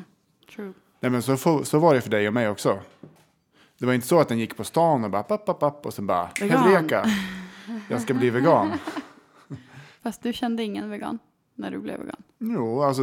[0.56, 0.74] True.
[1.00, 2.80] Nej, men så, så var det för dig och mig också.
[3.78, 5.94] Det var inte så att den gick på stan och bara papp, papp, papp och
[5.94, 7.06] sen bara Vegan.
[7.90, 8.72] Jag ska bli vegan.
[10.02, 11.20] Fast du kände ingen vegan
[11.56, 12.24] när du blev vegan.
[12.40, 13.02] Jo, alltså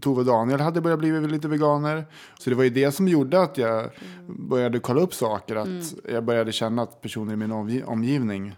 [0.00, 2.04] Tove och Daniel hade börjat bli lite veganer.
[2.38, 3.90] Så det var ju det som gjorde att jag
[4.26, 5.56] började kolla upp saker.
[5.56, 8.56] Att jag började känna att personer i min omgi- omgivning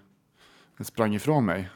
[0.80, 1.70] sprang ifrån mig.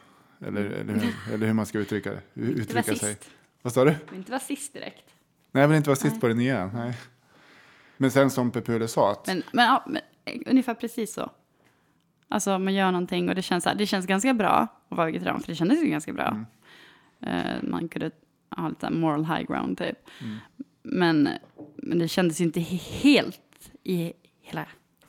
[0.47, 2.41] Eller, eller, hur, eller hur man ska uttrycka, det.
[2.41, 3.17] Uttrycka sig.
[3.63, 3.91] Vad sa du?
[3.91, 5.05] Du vill inte vara sist direkt.
[5.57, 6.67] Nej, jag vill inte vara sist på det nya.
[6.75, 6.95] Nej.
[7.97, 10.03] Men sen som Pepule sa, att Men, men, ja, men
[10.47, 11.31] ungefär precis så.
[12.29, 14.51] Alltså man gör någonting och det känns, det känns ganska bra
[14.89, 16.29] att vara vegetarian, för det kändes ju ganska bra.
[16.29, 16.47] Mm.
[17.47, 18.11] Eh, man kunde
[18.51, 19.99] ha lite moral high ground typ.
[20.21, 20.37] Mm.
[20.83, 21.29] Men,
[21.77, 24.67] men det kändes ju inte he- helt i hela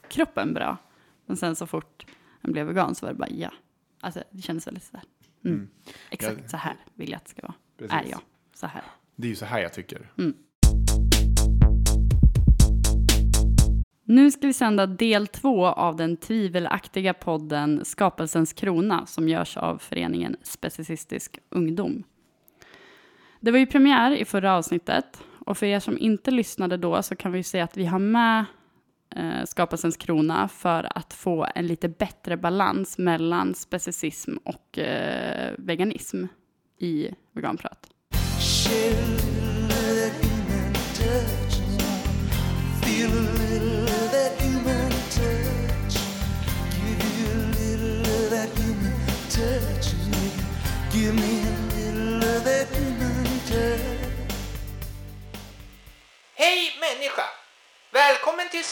[0.10, 0.78] kroppen bra.
[1.26, 2.06] Men sen så fort
[2.42, 3.52] jag blev vegan så var det bara ja.
[4.02, 5.06] Alltså det kändes väldigt så här.
[5.46, 5.58] Mm.
[5.58, 5.70] Mm.
[6.10, 7.54] Exakt så här vill jag att det ska vara.
[7.78, 7.94] Precis.
[7.94, 8.22] Är jag
[8.54, 8.84] så här
[9.18, 10.12] det är ju så här jag tycker.
[10.18, 10.34] Mm.
[14.04, 19.78] Nu ska vi sända del två av den tvivelaktiga podden Skapelsens krona som görs av
[19.78, 22.04] föreningen Specicistisk ungdom.
[23.40, 27.16] Det var ju premiär i förra avsnittet och för er som inte lyssnade då så
[27.16, 28.46] kan vi säga att vi har med
[29.16, 36.26] eh, Skapelsens krona för att få en lite bättre balans mellan specicism och eh, veganism
[36.80, 37.90] i veganprat.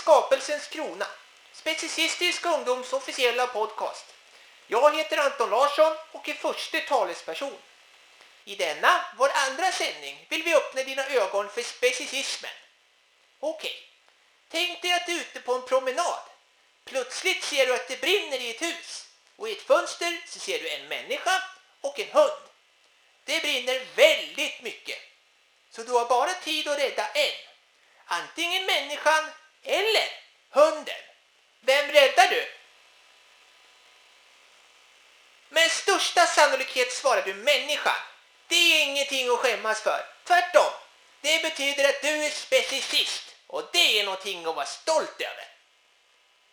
[0.06, 1.06] Skapelsens krona,
[1.54, 4.06] Specicistisk ungdoms officiella podcast.
[4.68, 7.54] Jag heter Anton Larsson och är förste talesperson.
[8.48, 12.52] I denna, vår andra sändning, vill vi öppna dina ögon för specicismen.
[13.40, 13.90] Okej,
[14.50, 16.20] tänk dig att du är ute på en promenad.
[16.86, 19.06] Plötsligt ser du att det brinner i ett hus
[19.36, 21.44] och i ett fönster så ser du en människa
[21.82, 22.42] och en hund.
[23.24, 25.00] Det brinner väldigt mycket.
[25.72, 27.36] Så du har bara tid att rädda en.
[28.06, 29.32] Antingen människan
[29.64, 30.10] eller
[30.50, 31.04] hunden.
[31.62, 32.48] Vem räddar du?
[35.50, 38.15] Med största sannolikhet svarar du människan.
[38.48, 40.06] Det är ingenting att skämmas för.
[40.24, 40.72] Tvärtom.
[41.22, 45.48] Det betyder att du är specicist och det är någonting att vara stolt över.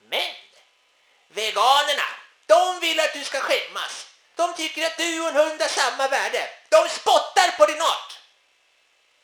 [0.09, 0.35] Men
[1.29, 2.09] veganerna,
[2.47, 4.07] de vill att du ska skämmas.
[4.37, 6.49] De tycker att du och en hund har samma värde.
[6.69, 8.19] De spottar på din art.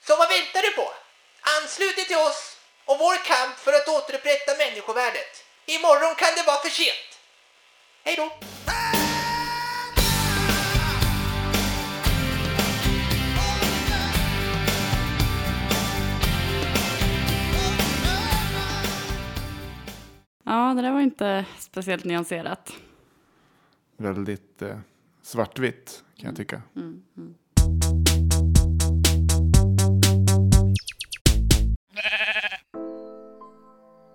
[0.06, 0.94] Så vad väntar du på?
[1.40, 5.44] Anslut dig till oss och vår kamp för att återupprätta människovärdet.
[5.66, 7.18] Imorgon kan det vara för sent.
[8.04, 8.57] Hej då!
[20.68, 22.72] Ja, det där var inte speciellt nyanserat.
[23.96, 24.78] Väldigt eh,
[25.22, 26.62] svartvitt kan jag tycka.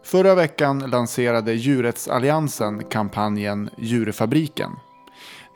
[0.03, 4.71] Förra veckan lanserade Djurrättsalliansen kampanjen Djurfabriken.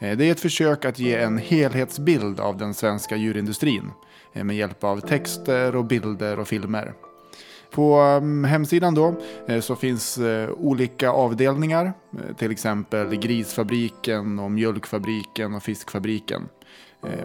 [0.01, 3.91] Eh, Det är ett försök att ge en helhetsbild av den svenska djurindustrin
[4.33, 6.93] eh, med hjälp av texter och bilder och filmer.
[7.71, 9.15] På ehm, hemsidan då
[9.47, 16.49] eh, så finns eh, olika avdelningar, eh, till exempel grisfabriken och mjölkfabriken och fiskfabriken.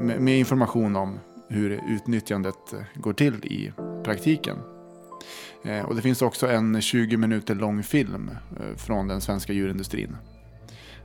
[0.00, 3.72] Med information om hur utnyttjandet går till i
[4.04, 4.56] praktiken.
[5.86, 8.30] Och det finns också en 20 minuter lång film
[8.76, 10.16] från den svenska djurindustrin.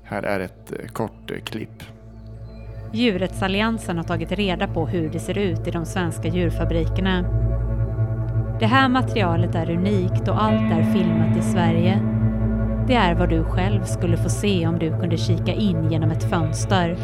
[0.04, 1.84] Här är ett kort klipp.
[2.94, 7.26] Djurrättsalliansen har tagit reda på hur det ser ut i de svenska djurfabrikerna.
[8.60, 12.00] Det här materialet är unikt och allt är filmat i Sverige.
[12.88, 16.30] Det är vad du själv skulle få se om du kunde kika in genom ett
[16.30, 16.98] fönster.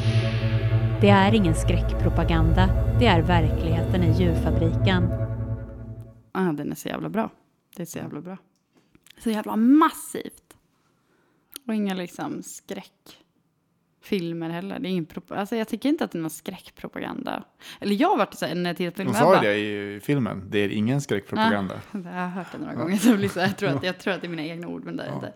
[1.02, 5.10] Det är ingen skräckpropaganda, det är verkligheten i djurfabriken.
[6.32, 7.30] Ah, den är så jävla bra.
[7.76, 8.38] Det är så jävla bra.
[9.18, 10.58] Så jävla massivt.
[11.68, 12.44] Och inga liksom
[14.04, 14.80] skräckfilmer heller.
[14.80, 17.44] Det är ingen alltså, jag tycker inte att det är någon skräckpropaganda.
[17.80, 19.20] Eller jag har varit så här, när jag tittat på De filmer.
[19.20, 21.82] sa jag ju bara, det i filmen, det är ingen skräckpropaganda.
[21.92, 22.98] Jag har hört det några gånger.
[22.98, 24.84] Så jag, blir så jag, tror att, jag tror att det är mina egna ord,
[24.84, 25.34] men det är inte.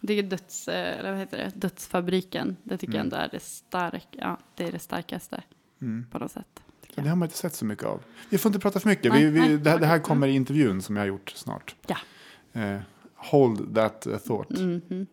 [0.00, 1.60] Det är döds, eh, eller vad heter det?
[1.60, 2.56] dödsfabriken.
[2.62, 5.42] Det tycker jag ändå är det, stark, ja, det, är det starkaste
[6.10, 6.46] på något sätt.
[6.82, 7.08] tycker Det jag.
[7.08, 8.02] har man inte sett så mycket av.
[8.30, 9.12] Vi får inte prata för mycket.
[9.12, 11.32] Nej, Vi, vi, nej, det, här, det här kommer i intervjun som jag har gjort
[11.36, 11.74] snart.
[11.86, 11.96] Ja.
[12.60, 12.78] Eh,
[13.14, 14.50] hold that thought.
[14.50, 14.82] Mhm.
[14.90, 15.06] Eh,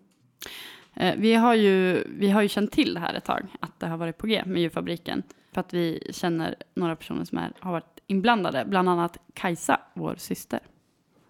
[1.18, 3.98] Vi har, ju, vi har ju känt till det här ett tag, att det har
[3.98, 5.24] varit på G med djurfabriken.
[5.52, 10.16] För att vi känner några personer som är, har varit inblandade, bland annat Kajsa, vår
[10.18, 10.60] syster.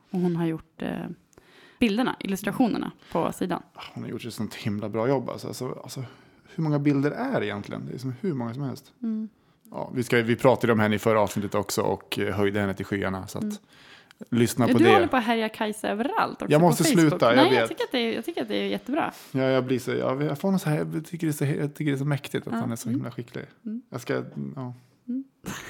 [0.10, 1.06] Och hon har gjort eh,
[1.80, 3.62] bilderna, illustrationerna på sidan.
[3.94, 5.30] Hon har gjort ett sånt himla bra jobb.
[5.30, 6.04] Alltså, alltså, alltså,
[6.56, 7.86] hur många bilder är det egentligen?
[7.86, 8.94] Det är som hur många som helst.
[9.04, 9.30] Mm.
[9.72, 12.74] Ja, vi, ska, vi pratade om henne i förra avsnittet också och eh, höjde henne
[12.74, 13.28] till skyarna.
[13.28, 13.62] Så att,
[14.30, 14.94] lyssna på du det.
[14.94, 17.00] håller på att härja Kajsa överallt också Jag på måste Facebook.
[17.00, 17.70] sluta, jag Nej, jag vet.
[17.70, 19.14] tycker, att det är, jag tycker att det är jättebra.
[19.32, 21.60] Ja, jag, blir så, jag, jag, får någon så här, jag, tycker det är så,
[21.60, 23.00] jag tycker det är så mäktigt att Ja, han är så mm.
[23.00, 23.46] himla skicklig.
[23.90, 24.14] Jag ska,
[24.56, 24.74] ja.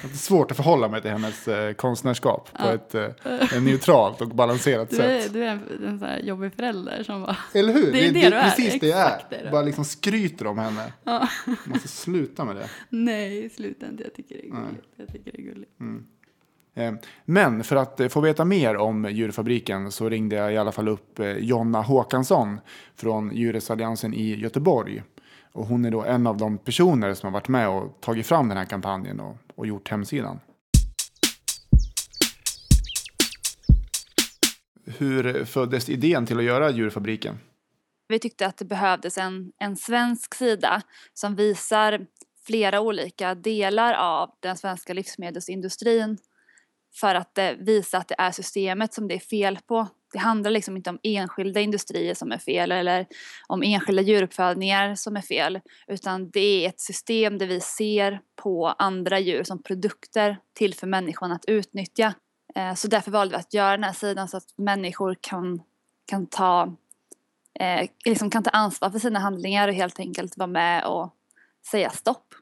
[0.02, 2.74] Det är svårt att förhålla mig till hennes eh, konstnärskap på Ja.
[2.74, 5.30] ett eh, neutralt och balanserat Du sätt.
[5.30, 7.38] är, du är en, en sån här jobbig förälder som bara...
[7.54, 7.92] Eller hur?
[7.92, 8.44] Det är det, det du är.
[8.44, 9.22] precis det jag är.
[9.30, 9.52] Det du är.
[9.52, 10.94] Bara liksom skryter om henne.
[11.04, 11.28] Ja.
[11.66, 12.70] Måste sluta med det.
[12.90, 14.04] Nej, sluta inte.
[14.04, 14.62] Jag tycker det är Nej.
[14.68, 14.88] gulligt.
[14.96, 15.82] Jag tycker det är gulligt.
[15.82, 15.88] Eh,
[16.76, 16.94] Eh,
[17.26, 20.88] men för att eh, få veta mer om djurfabriken så ringde jag i alla fall
[20.88, 22.60] upp eh, Jonna Håkansson
[22.96, 25.04] från Djurrättsalliansen i Göteborg.
[25.52, 28.48] Och hon är då en av de personer som har varit med och tagit fram
[28.48, 30.40] den här kampanjen och, och gjort hemsidan.
[34.86, 37.40] Hur föddes idén till att göra djurfabriken?
[38.08, 40.82] Vi tyckte att det behövdes en, en svensk sida
[41.14, 42.06] som visar
[42.46, 46.18] flera olika delar av den svenska livsmedelsindustrin
[46.96, 49.88] för att eh, visa att det är systemet som det är fel på.
[50.14, 53.06] Det handlar liksom inte om enskilda industrier som är fel eller
[53.48, 58.68] om enskilda djuruppfödningar som är fel utan det är ett system där vi ser på
[58.68, 62.14] andra djur som produkter till för människan att utnyttja.
[62.56, 65.62] Eh, så därför valde vi att göra den här sidan så att människor kan,
[66.06, 66.76] kan ta
[67.60, 71.14] eh, liksom kan ta ansvar för sina handlingar och helt enkelt vara med och
[71.72, 72.36] säga stopp.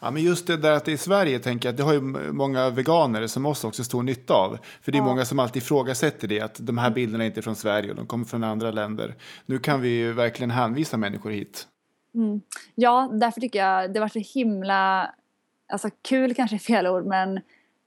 [0.00, 1.92] Ja, men just det där att det är i Sverige tänker jag att det har
[1.92, 2.00] ju
[2.32, 4.58] många veganer som oss också stor nytta av.
[4.82, 7.56] För det är många som alltid ifrågasätter det, att de här bilderna är inte från
[7.56, 9.14] Sverige och de kommer från andra länder.
[9.46, 11.66] Nu kan vi ju verkligen hänvisa människor hit.
[12.74, 15.10] Ja, därför tycker jag det var så himla,
[15.68, 17.40] alltså kul kanske är fel ord, men,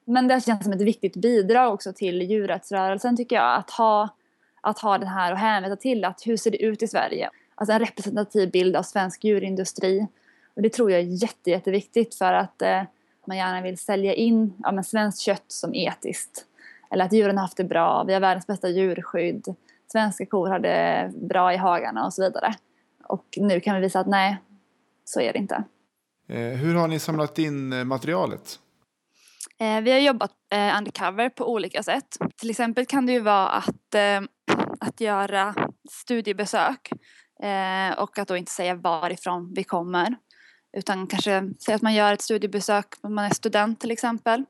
[0.06, 3.56] men det känns som ett viktigt bidrag också till djurrättsrörelsen tycker jag.
[3.56, 4.10] Att ha,
[4.62, 7.30] att ha den här och hänvisa till att hur ser det ut i Sverige?
[7.56, 10.08] Alltså en representativ bild av svensk djurindustri.
[10.54, 12.84] Och det tror jag är jätte, jätteviktigt för att eh,
[13.28, 16.46] man gärna vill sälja in ja, men svenskt kött som etiskt.
[16.92, 19.56] Eller att djuren har haft det bra, vi har världens bästa djurskydd,
[19.92, 22.54] svenska kor har det bra i hagarna och så vidare.
[23.04, 24.38] Och nu kan vi visa att nej,
[25.06, 25.64] så är det inte.
[26.30, 28.60] Eh, hur har ni samlat in eh, materialet?
[29.60, 30.32] Eh, vi har jobbat
[30.78, 32.18] undercover på olika sätt.
[32.38, 33.96] Till exempel kan det ju vara att,
[34.80, 35.56] att göra
[35.92, 36.92] studiebesök
[37.98, 40.16] och att då inte säga varifrån vi kommer.
[40.78, 44.46] Utan kanske säga att man gör ett studiebesök när man är student till exempel.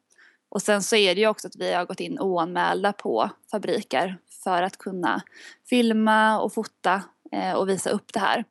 [0.49, 4.17] Och sen så är det ju också att vi har gått in oanmälda på fabriker
[4.43, 5.21] för att kunna
[5.69, 8.43] filma och fota eh, och visa upp det här.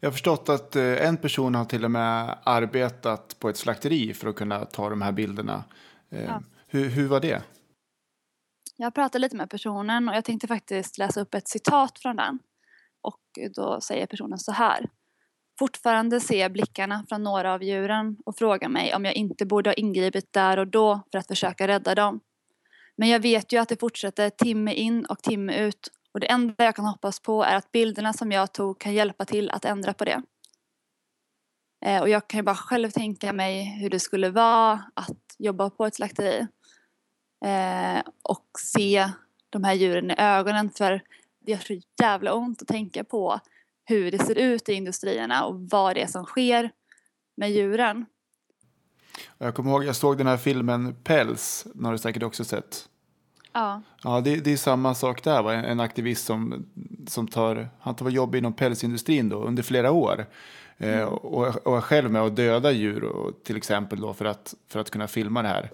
[0.00, 4.14] Jag har förstått att eh, en person har till och med arbetat på ett slakteri
[4.14, 5.64] för att kunna ta de här bilderna.
[6.10, 6.42] Eh, Ja.
[6.66, 7.42] Hur, hur var det?
[8.76, 12.38] Jag pratade lite med personen och jag tänkte faktiskt läsa upp ett citat från den.
[13.02, 13.20] Och
[13.56, 14.86] då säger personen så här.
[15.62, 19.70] Fortfarande ser jag blickarna från några av djuren och frågar mig om jag inte borde
[19.70, 22.20] ha ingripit där och då för att försöka rädda dem.
[22.96, 26.64] Men jag vet ju att det fortsätter timme in och timme ut och det enda
[26.64, 29.94] jag kan hoppas på är att bilderna som jag tog kan hjälpa till att ändra
[29.94, 30.22] på det.
[31.84, 35.70] Eh, och jag kan ju bara själv tänka mig hur det skulle vara att jobba
[35.70, 36.46] på ett slakteri
[37.44, 39.08] eh, och se
[39.50, 41.02] de här djuren i ögonen för
[41.40, 43.40] det gör så jävla ont att tänka på
[43.84, 46.70] hur det ser ut i industrierna och vad det är som sker
[47.36, 48.06] med djuren.
[49.38, 52.88] Jag kommer ihåg, jag såg den här filmen Päls, den har du säkert också sett.
[53.52, 53.82] Ja.
[54.02, 55.54] Ja, det, det är samma sak där, va?
[55.54, 56.66] en aktivist som,
[57.08, 60.26] som tar, han tar jobb inom pälsindustrin då, under flera år.
[60.78, 64.54] Eh, och, och är själv med och dödar djur och, till exempel då för att,
[64.68, 65.70] för att kunna filma det här.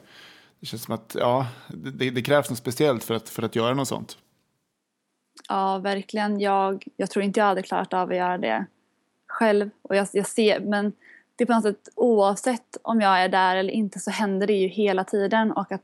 [0.61, 3.75] Det känns som att ja, det, det krävs något speciellt för att, för att göra
[3.75, 4.19] något sånt.
[5.49, 6.41] Ja, verkligen.
[6.41, 8.67] Jag, jag tror inte jag hade klarat av att göra det
[9.27, 9.71] själv.
[9.83, 10.93] Och jag, jag ser, men
[11.37, 14.53] det är på något sätt oavsett om jag är där eller inte så händer det
[14.53, 15.53] ju hela tiden.
[15.53, 15.83] Och att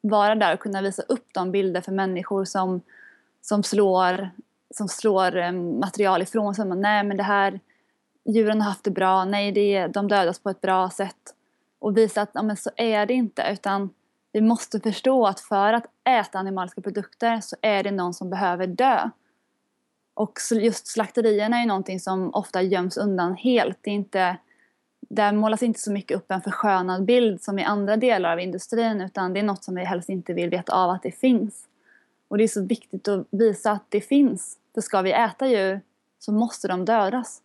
[0.00, 2.80] vara där och kunna visa upp de bilder för människor som,
[3.42, 4.30] som slår,
[4.74, 6.64] som slår eh, material ifrån sig.
[6.64, 7.60] Nej, men det här,
[8.24, 9.24] djuren har haft det bra.
[9.24, 11.34] Nej, det, de dödas på ett bra sätt.
[11.78, 13.48] Och visa att ja, men så är det inte.
[13.52, 13.90] Utan
[14.32, 18.66] vi måste förstå att för att äta animaliska produkter så är det någon som behöver
[18.66, 19.10] dö.
[20.14, 23.78] Och just slakterierna är någonting som ofta göms undan helt.
[23.80, 24.36] Det är inte,
[25.00, 29.00] där målas inte så mycket upp en förskönad bild som i andra delar av industrin
[29.00, 31.66] utan det är något som vi helst inte vill veta av att det finns.
[32.28, 34.56] Och det är så viktigt att visa att det finns.
[34.74, 35.80] För ska vi äta djur
[36.18, 37.42] så måste de dödas.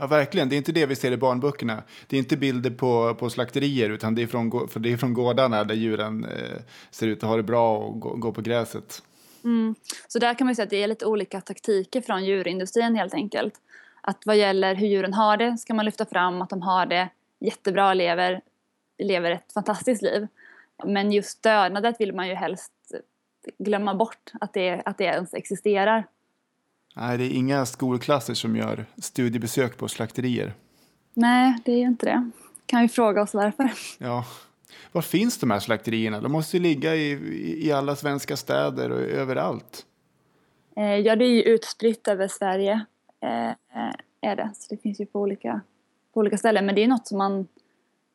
[0.00, 0.48] Ja, verkligen.
[0.48, 1.82] Det är inte det vi ser i barnböckerna.
[2.06, 5.14] Det är inte bilder på, på slakterier, utan det är från, för det är från
[5.14, 6.60] gårdarna där djuren eh,
[6.90, 9.02] ser ut att ha det bra och gå- på gräset.
[9.44, 9.74] Mm.
[10.08, 13.14] Så där kan man ju säga att det är lite olika taktiker från djurindustrin helt
[13.14, 13.54] enkelt.
[14.00, 17.08] Att vad gäller hur djuren har det ska man lyfta fram att de har det
[17.40, 18.40] jättebra och lever,
[18.98, 20.26] lever ett fantastiskt liv.
[20.84, 22.72] Men just dödandet vill man ju helst
[23.58, 26.04] glömma bort att det, att det ens existerar.
[26.96, 30.54] Nej, det är inga skolklasser som gör studiebesök på slakterier.
[31.14, 32.30] Nej, det är ju inte det.
[32.66, 33.70] Kan vi fråga oss varför?
[33.98, 34.24] Ja.
[34.92, 36.20] Var finns de här slakterierna?
[36.20, 39.86] De måste ju ligga i, i alla svenska städer och överallt.
[40.76, 42.84] Eh, ja, det är ju utspritt över Sverige.
[43.20, 44.50] Eh, eh, är det.
[44.54, 45.60] Så det finns ju på olika,
[46.14, 46.66] på olika ställen.
[46.66, 47.46] Men det är något som man...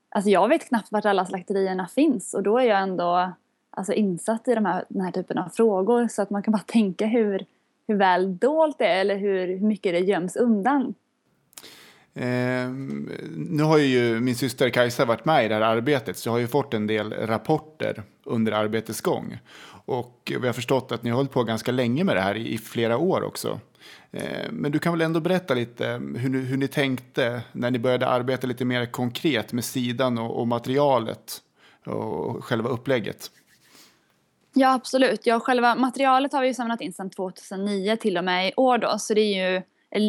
[0.10, 2.34] Alltså jag vet knappt vart alla slakterierna finns.
[2.34, 3.34] Och då är jag ändå
[3.70, 6.08] alltså, insatt i de här, den här typen av frågor.
[6.08, 7.46] Så att man kan bara tänka hur,
[7.88, 9.02] hur väl dolt det är.
[9.02, 10.94] Eller hur, hur mycket det göms undan.
[12.14, 12.70] Eh,
[13.36, 16.40] nu har ju min syster Kajsa varit med i det här arbetet så jag har
[16.40, 19.38] ju fått en del rapporter under arbetets gång.
[19.88, 22.54] Och vi har förstått att ni har hållit på ganska länge med det här i,
[22.54, 23.60] i flera år också.
[24.12, 27.80] Eh, men du kan väl ändå berätta lite hur, ni- hur ni tänkte när ni
[27.80, 31.42] började arbeta lite mer konkret med sidan och, och materialet
[31.86, 33.32] och själva upplägget.
[34.58, 35.26] Ja, absolut.
[35.26, 38.78] Ja, själva materialet har vi ju samlat in sedan 2009 till och med i år
[38.78, 38.98] då.
[38.98, 39.62] Så det är ju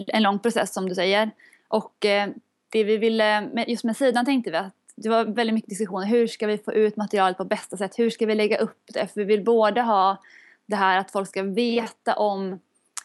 [0.07, 1.31] en, lång process som du säger.
[1.69, 2.29] Och eh,
[2.69, 6.07] det vi ville, just med sidan tänkte vi att det var väldigt mycket diskussioner.
[6.07, 7.99] Hur ska vi få ut materialet på bästa sätt?
[7.99, 9.07] Hur ska vi lägga upp det?
[9.07, 10.23] För vi vill både ha
[10.67, 12.59] det här att folk ska veta om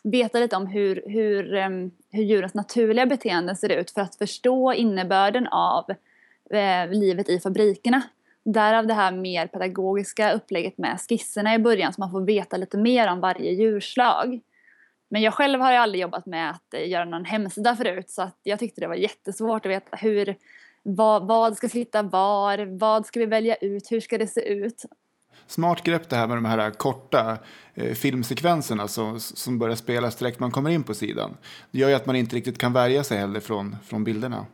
[0.03, 4.73] veta lite om hur, hur, um, hur djurens naturliga beteende ser ut för att förstå
[4.73, 5.89] innebörden av
[6.49, 8.01] eh, livet i fabrikerna.
[8.43, 12.77] Därav det här mer pedagogiska upplägget med skisserna i början så man får veta lite
[12.77, 14.41] mer om varje djurslag.
[15.09, 18.21] Men jag själv har ju aldrig jobbat med att eh, göra någon hemsida förut så
[18.21, 20.35] att jag tyckte det var jättesvårt att veta hur,
[20.83, 24.85] vad, vad ska sitta var, vad ska vi välja ut, hur ska det se ut?
[25.47, 27.37] Smart grepp det här med de här korta
[27.73, 31.37] eh, filmsekvenserna som, som börjar spelas direkt man kommer in på sidan.
[31.71, 34.45] Det gör ju att man inte riktigt kan värja sig heller från, från bilderna.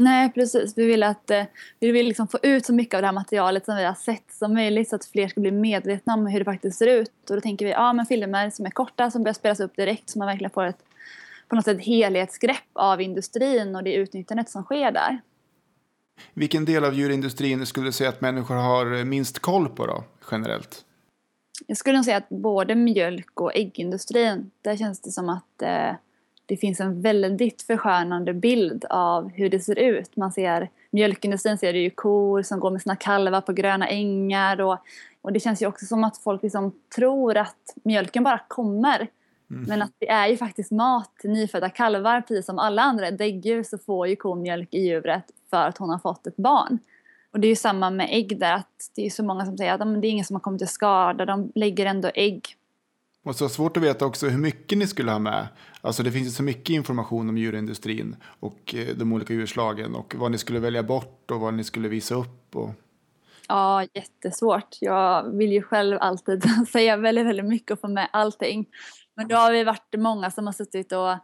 [0.00, 0.78] Nej, precis.
[0.78, 1.44] Vi vill, att, eh,
[1.80, 4.32] vi vill liksom få ut så mycket av det här materialet som vi har sett
[4.32, 7.30] som möjligt så att fler ska bli medvetna om hur det faktiskt ser ut.
[7.30, 10.10] Och då tänker vi, ja men filmer som är korta som börjar spelas upp direkt
[10.10, 10.82] så man verkligen får ett
[11.48, 15.20] på något sätt helhetsgrepp av industrin och det utnyttjandet som sker där.
[16.34, 20.84] Vilken del av djurindustrin skulle du säga att människor har minst koll på då, generellt?
[21.66, 25.94] Jag skulle nog säga att både mjölk och äggindustrin, där känns det som att eh,
[26.50, 30.16] det finns en väldigt förskönande bild av hur det ser ut.
[30.16, 34.60] Man ser mjölkindustrin ser det ju kor som går med sina kalvar på gröna ängar
[34.60, 34.78] och,
[35.22, 39.06] och det känns ju också som att folk liksom tror att mjölken bara kommer.
[39.68, 43.62] Men att det är ju faktiskt mat till nyfödda kalvar precis som alla andra däggdjur
[43.62, 46.78] så får ju kon mjölk i djuret för att hon har fått ett barn.
[47.32, 49.72] Och det är ju samma med ägg där att det är så många som säger
[49.72, 52.56] att "Ja, men det är ingen som har kommit till skada, de lägger ändå ägg.
[53.22, 55.48] Och så svårt att veta också hur mycket ni skulle ha med.
[55.80, 60.14] Alltså det finns ju så mycket information om djurindustrin och eh, de olika djurslagen och
[60.14, 62.56] vad ni skulle välja bort och vad ni skulle visa upp.
[62.56, 62.70] Och...
[63.48, 64.76] Ja, jättesvårt.
[64.80, 68.66] Jag vill ju själv alltid säga väldigt, väldigt mycket och få med allting.
[69.16, 71.16] Men då har vi varit många som har suttit och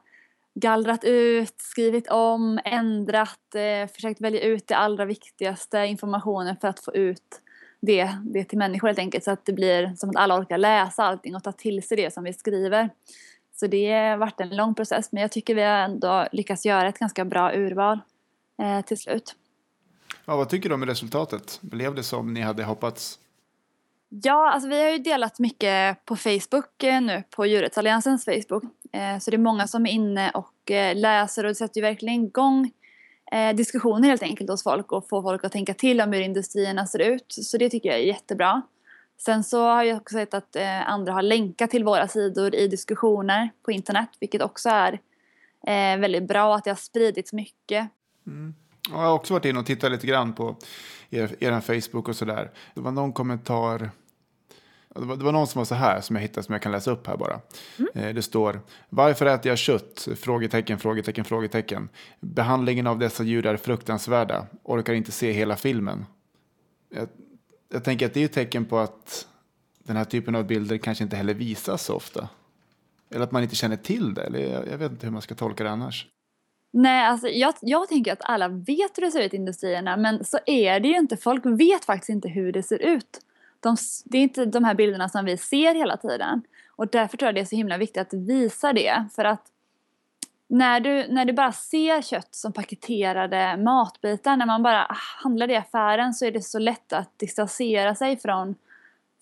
[0.54, 6.80] gallrat ut, skrivit om, ändrat, eh, försökt välja ut det allra viktigaste informationen för att
[6.80, 7.40] få ut
[7.80, 9.24] det, det till människor helt enkelt.
[9.24, 12.14] Så att det blir som att alla orkar läsa allting och ta till sig det
[12.14, 12.90] som vi skriver.
[13.60, 16.88] Så det har varit en lång process men jag tycker vi har ändå lyckats göra
[16.88, 18.00] ett ganska bra urval
[18.62, 19.34] eh, till slut.
[20.24, 21.58] Ja, vad tycker du om resultatet?
[21.62, 23.18] Blev det som ni hade hoppats?
[24.08, 28.64] Ja, alltså vi har ju delat mycket på Facebook eh, nu, på Djurrättsalliansens Facebook.
[28.92, 31.82] Eh, så det är många som är inne och eh, läser och det sätter ju
[31.82, 32.70] verkligen igång eh,
[33.32, 36.86] Eh, diskussioner helt enkelt hos folk och få folk att tänka till om hur industrierna
[36.86, 37.26] ser ut.
[37.28, 38.62] Så det tycker jag är jättebra.
[39.18, 42.68] Sen så har jag också sett att eh, andra har länkat till våra sidor i
[42.68, 44.92] diskussioner på internet, vilket också är
[45.66, 47.88] eh, väldigt bra att det har spridits mycket.
[48.26, 48.54] Mm.
[48.90, 50.56] jag har också varit inne och tittat lite grann på
[51.10, 52.50] er, er Facebook och sådär.
[52.74, 53.90] Det var någon kommentar.
[54.98, 56.72] Det var, det var någon som var så här som jag hittade som jag kan
[56.72, 57.40] läsa upp här bara.
[57.94, 60.08] Eh, Det står Varför äter jag kött?
[60.16, 61.88] Frågetecken, frågetecken, frågetecken.
[62.20, 64.46] Behandlingen av dessa djur är fruktansvärda.
[64.62, 66.06] Orkar inte se hela filmen.
[66.94, 67.08] Jag,
[67.72, 69.26] jag tänker att det är ett tecken på att
[69.78, 72.28] den här typen av bilder kanske inte heller visas så ofta.
[73.10, 74.22] Eller att man inte känner till det.
[74.22, 76.06] Eller jag, jag vet inte hur man ska tolka det annars.
[76.72, 80.24] Nej, alltså jag, jag tänker att alla vet hur det ser ut i industrierna men
[80.24, 81.16] så är det ju inte.
[81.16, 83.20] Folk vet faktiskt inte hur det ser ut.
[83.60, 86.42] De, det är inte de här bilderna som vi ser hela tiden.
[86.76, 89.04] Och därför tror jag det är så himla viktigt att visa det.
[89.14, 89.42] För att
[90.48, 95.46] när du, när du bara ser kött som paketerade matbitar, när man bara ah, handlar
[95.46, 98.54] det i affären så är det så lätt att distansera sig från,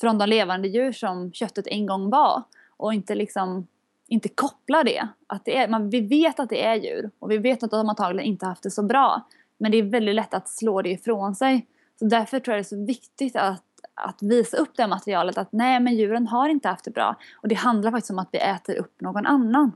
[0.01, 2.43] från de levande djur som köttet en gång var.
[2.77, 3.67] Och inte liksom
[4.09, 5.09] inte koppla det.
[5.27, 7.89] Att det är, man, vi vet att det är djur och vi vet att de
[7.89, 9.29] antagligen inte haft det så bra.
[9.59, 11.67] Men det är väldigt lätt att slå det ifrån sig.
[11.99, 13.65] Så därför tror jag det är så viktigt att,
[13.95, 17.17] att visa upp det materialet att nej men djuren har inte haft det bra.
[17.43, 19.73] Och det handlar faktiskt om att vi äter upp någon annan.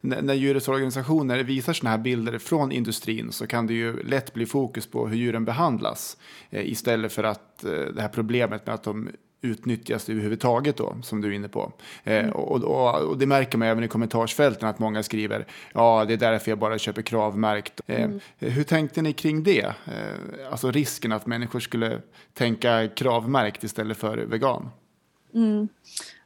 [0.00, 4.46] När, när djurrättsorganisationer visar sådana här bilder från industrin så kan det ju lätt bli
[4.46, 6.16] fokus på hur djuren behandlas
[6.50, 9.08] eh, istället för att eh, det här problemet med att de
[9.42, 11.72] utnyttjas överhuvudtaget då, som du är inne på.
[12.04, 16.12] Eh, och, och, och det märker man även i kommentarsfälten att många skriver ja, det
[16.12, 17.80] är därför jag bara köper kravmärkt.
[17.86, 19.64] Eh, Hur tänkte ni kring det?
[19.64, 22.00] Eh, alltså risken att människor skulle
[22.34, 24.70] tänka kravmärkt istället för vegan.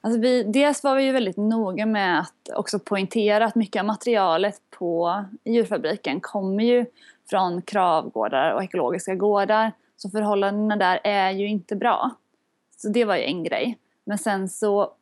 [0.01, 3.87] Alltså vi, dels var vi ju väldigt noga med att också poängtera att mycket av
[3.87, 6.87] materialet på djurfabriken kommer ju
[7.31, 9.73] från kravgårdar och ekologiska gårdar.
[9.97, 12.11] Så förhållandena där är ju inte bra.
[12.77, 13.79] Så det var ju en grej.
[14.05, 14.93] Men sen så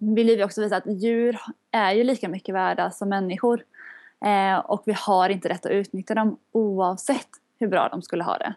[0.00, 1.38] ville vi också visa att djur
[1.70, 3.64] är ju lika mycket värda som människor.
[4.24, 7.28] Eh, och vi har inte rätt att utnyttja dem oavsett
[7.58, 8.54] hur bra de skulle ha det.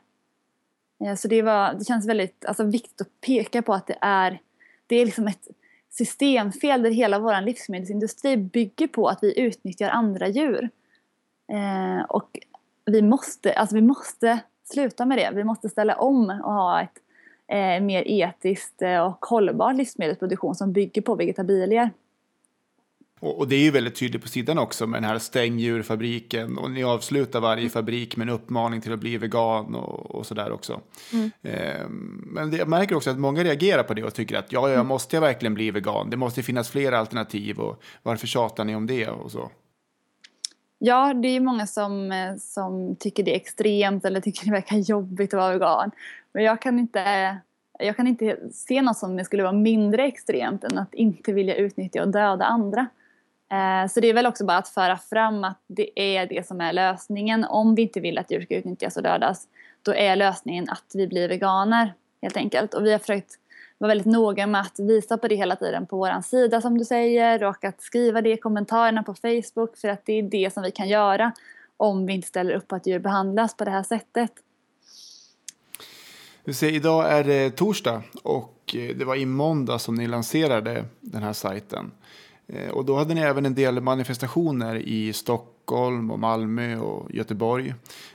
[1.05, 4.39] Eh, så det, var, det känns väldigt alltså, viktigt att peka på att det är
[4.89, 5.47] det är liksom ett
[5.89, 10.69] systemfel där hela vår livsmedelsindustri bygger på att vi utnyttjar andra djur.
[11.51, 12.39] Eh, och
[12.85, 15.31] vi måste, alltså vi måste sluta med det.
[15.35, 16.99] Vi måste ställa om och ha ett
[17.49, 21.89] eh, mer etiskt eh, och hållbar livsmedelsproduktion som bygger på vegetabilier.
[23.21, 26.71] Och, det är ju väldigt tydligt på sidan också med den här stäng djurfabriken och
[26.71, 30.81] ni avslutar varje fabrik med en uppmaning till att bli vegan och, och sådär också.
[31.41, 31.87] Eh,
[32.23, 34.83] men det, jag märker också att många reagerar på det och tycker att ja, ja,
[34.83, 36.09] måste jag verkligen bli vegan?
[36.09, 39.51] Det måste finnas fler alternativ och varför tjatar ni om det och så?
[40.81, 44.77] Ja, det är många som, eh, som tycker det är extremt eller tycker det verkar
[44.77, 45.91] jobbigt att vara vegan.
[46.31, 47.37] Men jag kan inte,
[47.79, 52.01] jag kan inte se något som skulle vara mindre extremt än att inte vilja utnyttja
[52.01, 52.87] och döda andra.
[53.51, 56.61] Eh, så det är väl också bara att föra fram att det är det som
[56.61, 57.45] är lösningen.
[57.45, 59.47] Om vi inte vill att djur ska utnyttjas och dödas,
[59.83, 62.73] då är lösningen att vi blir veganer helt enkelt.
[62.73, 63.35] Och vi har försökt
[63.79, 66.85] vara väldigt noga med att visa på det hela tiden på vår sida som du
[66.85, 70.63] säger och att skriva det i kommentarerna på Facebook för att det är det som
[70.63, 71.31] vi kan göra
[71.77, 74.31] om vi inte ställer upp på att djur behandlas på det här sättet.
[76.43, 80.85] Du ser, idag är det torsdag och eh, det var i måndag som ni lanserade
[80.99, 81.91] den här sajten.
[82.47, 87.73] Eh, och då hade ni även en del manifestationer i Stockholm och Malmö och Göteborg.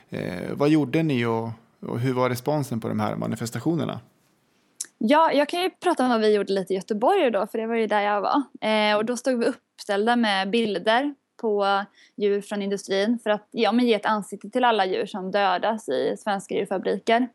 [0.09, 1.49] Eh, vad gjorde ni och,
[1.79, 3.99] och hur var responsen på de här manifestationerna?
[4.97, 7.67] Ja, jag kan ju prata om vad vi gjorde lite i Göteborg då, för det
[7.67, 8.43] var ju där jag var.
[8.69, 11.83] Eh, och då stod vi uppställda med bilder på
[12.15, 15.89] djur från industrin för att ja, men ge ett ansikte till alla djur som dödas
[15.89, 17.27] i svenska djurfabriker.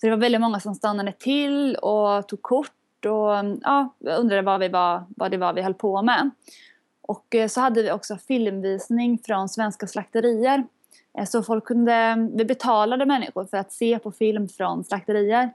[0.00, 4.60] Så det var väldigt många som stannade till och tog kort och ja, undrade vad,
[4.60, 6.30] vi var, vad det var vi höll på med.
[7.02, 10.64] Och eh, så hade vi också filmvisning från svenska slakterier.
[11.18, 15.50] Eh, Så folk kunde, vi betalade människor för att se på film från slakterier.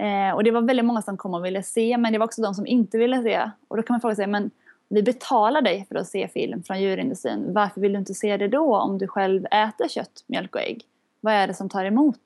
[0.00, 2.42] Eh, och det var väldigt många som kom och ville se, men det var också
[2.42, 3.50] de som inte ville se.
[3.68, 4.50] Och då kan man fråga sig, men
[4.88, 7.52] vi betalar dig för att se film från djurindustrin.
[7.52, 10.84] Varför vill du inte se det då om du själv äter kött, mjölk och ägg?
[11.20, 12.20] Vad är det som tar emot?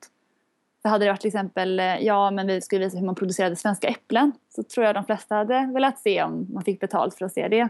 [0.81, 3.55] För hade det varit till exempel, eh, ja men vi skulle visa hur man producerade
[3.55, 7.25] svenska äpplen så tror jag de flesta hade velat se om man fick betalt för
[7.25, 7.59] att se det.
[7.59, 7.69] Eh,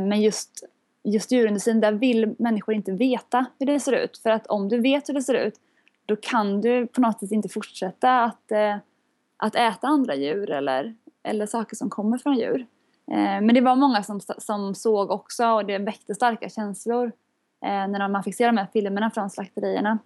[0.00, 0.64] men just,
[1.04, 4.18] just djurindustrin, där vill människor inte veta hur det ser ut.
[4.18, 5.54] För att om du vet hur det ser ut
[6.06, 8.76] då kan du på något sätt inte fortsätta att, eh,
[9.36, 12.66] att äta andra djur eller, eller saker som kommer från djur.
[13.10, 17.12] Eh, men det var många som, som såg också och det väckte starka känslor
[17.64, 19.98] eh, när man fick se de här filmerna från slakterierna.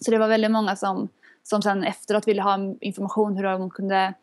[0.00, 1.08] Så det var väldigt många som,
[1.42, 4.14] som sen efteråt ville ha information hur de kunde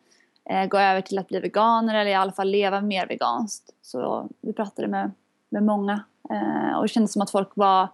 [0.50, 3.70] eh, gå över till att bli veganer eller i alla fall leva mer veganskt.
[3.82, 5.10] Så vi pratade med,
[5.48, 7.88] med många eh, och det kändes som att folk var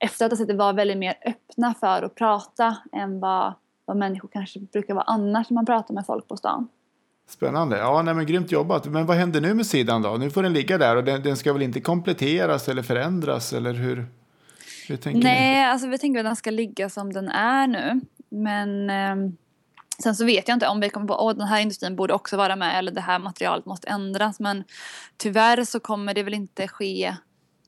[0.00, 3.96] efter att ha sett det var väldigt mer öppna för att prata än vad, vad
[3.96, 6.68] människor kanske brukar vara annars när man pratar med folk på stan.
[7.28, 7.78] Spännande.
[7.78, 8.86] Ja, nej, men grymt jobbat.
[8.86, 10.16] Men vad händer nu med sidan då?
[10.16, 13.72] Nu får den ligga där och den, den ska väl inte kompletteras eller förändras eller
[13.72, 14.06] hur?
[14.88, 15.24] hur tänker ni?
[15.24, 18.00] Nej, alltså vi tänker att den ska ligga som den är nu.
[18.28, 19.36] Men ehm,
[20.02, 22.36] sen så vet jag inte om vi kommer på att den här industrin borde också
[22.36, 24.40] vara med eller det här materialet måste ändras.
[24.40, 24.64] Men
[25.16, 27.16] tyvärr så kommer det väl inte ske,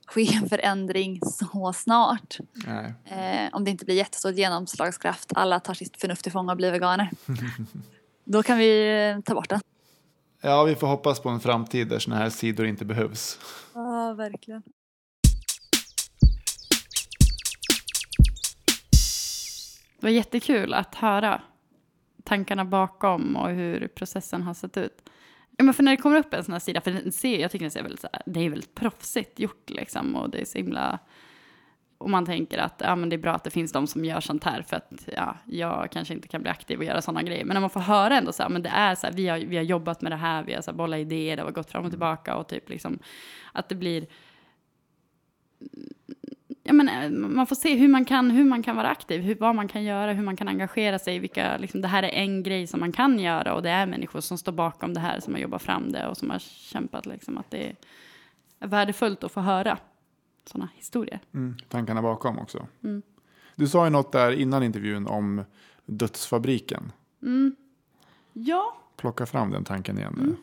[0.05, 2.37] ske en förändring så snart.
[2.53, 2.93] Nej.
[3.05, 6.71] Eh, om det inte blir jättestor genomslagskraft, alla tar sitt förnuft till fånga och blir
[6.71, 7.09] veganer.
[8.25, 9.59] Då kan vi eh, ta bort den.
[10.41, 13.39] Ja, vi får hoppas på en framtid där sådana här sidor inte behövs.
[13.73, 14.63] Ja, verkligen.
[19.99, 21.41] Det var jättekul att höra
[22.23, 25.09] tankarna bakom och hur processen har sett ut.
[25.57, 27.51] Ja, men för när det kommer upp en sån här sida, för den ser, jag
[27.51, 30.45] tycker den ser väldigt, så här, det är väldigt proffsigt gjort liksom och det är
[30.45, 30.99] så himla...
[31.97, 34.19] Och man tänker att ja, men det är bra att det finns de som gör
[34.19, 37.45] sånt här för att ja, jag kanske inte kan bli aktiv och göra sådana grejer.
[37.45, 39.37] Men när man får höra ändå så här, men det är så här, vi har,
[39.37, 41.71] vi har jobbat med det här, vi har så här, bollat idéer, det har gått
[41.71, 42.99] fram och tillbaka och typ liksom
[43.51, 44.07] att det blir
[46.63, 49.35] ja, men, eh, man får se hur man kan, hur man kan vara aktiv, hur,
[49.35, 51.19] vad man kan göra, hur man kan engagera sig.
[51.19, 54.21] Vilka, liksom, det här är en grej som man kan göra och det är människor
[54.21, 57.05] som står bakom det här, som har jobbat fram det och som har kämpat.
[57.05, 57.75] Liksom, att det
[58.59, 59.77] är värdefullt att få höra
[60.45, 61.19] sådana historier.
[61.33, 62.67] Mm, tankarna bakom också.
[62.83, 63.01] Mm.
[63.55, 65.43] Du sa ju något där innan intervjun om
[65.85, 66.91] dödsfabriken.
[67.21, 67.55] Mm.
[68.33, 70.13] Ja, Plocka fram den tanken igen.
[70.19, 70.35] Mm.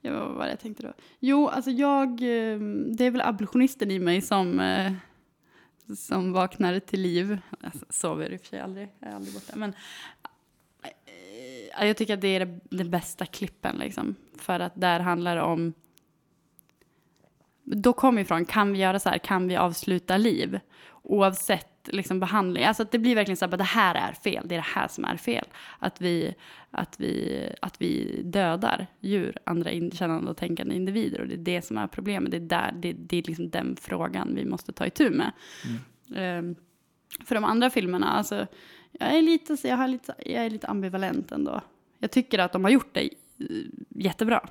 [0.00, 0.92] ja, vad var det jag tänkte då?
[1.18, 2.58] Jo, alltså jag, eh,
[2.96, 4.92] det är väl abolitionisten i mig som, eh,
[5.96, 7.38] som vaknar till liv.
[7.60, 9.52] Jag sover i och för sig aldrig, jag är aldrig borta.
[9.56, 9.74] Men
[10.82, 14.14] eh, jag tycker att det är den bästa klippen liksom.
[14.38, 15.74] För att där handlar det om
[17.66, 20.60] då kommer ifrån, kan vi göra så här, kan vi avsluta liv?
[21.02, 24.54] Oavsett liksom, behandling, alltså att det blir verkligen så här, det här är fel, det
[24.54, 25.44] är det här som är fel.
[25.78, 26.34] Att vi,
[26.70, 31.38] att vi, att vi dödar djur, andra in, kännande och tänkande individer och det är
[31.38, 32.30] det som är problemet.
[32.30, 35.32] Det är, där, det, det är liksom den frågan vi måste ta itu med.
[36.14, 36.56] Ehm,
[37.24, 38.46] för de andra filmerna, alltså,
[38.92, 41.60] jag är, lite, jag, har lite, jag är lite ambivalent ändå.
[41.98, 43.10] Jag tycker att de har gjort det eh,
[43.88, 44.48] jättebra.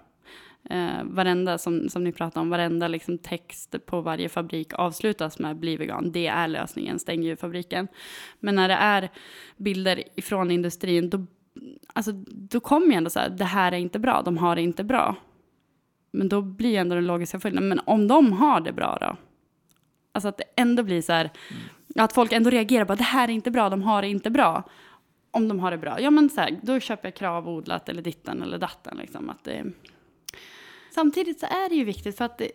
[0.69, 5.57] Eh, varenda, som, som ni pratar om, varenda liksom text på varje fabrik avslutas med
[5.57, 6.11] bli vegan.
[6.11, 7.87] Det är lösningen, stäng djurfabriken.
[8.39, 9.09] Men när det är
[9.57, 11.25] bilder ifrån industrin, då,
[11.93, 14.61] alltså, då kommer ju ändå så här, det här är inte bra, de har det
[14.61, 15.15] inte bra.
[16.11, 19.17] Men då blir ändå den logiska följden, men om de har det bra då?
[20.11, 21.31] Alltså att det ändå blir så här,
[21.95, 24.63] att folk ändå reagerar på det här är inte bra, de har det inte bra.
[25.31, 28.41] Om de har det bra, ja men så här, då köper jag kravodlat eller ditten
[28.41, 28.97] eller datten.
[28.97, 29.65] Liksom, att det,
[30.95, 32.51] Samtidigt så är det ju viktigt för att det,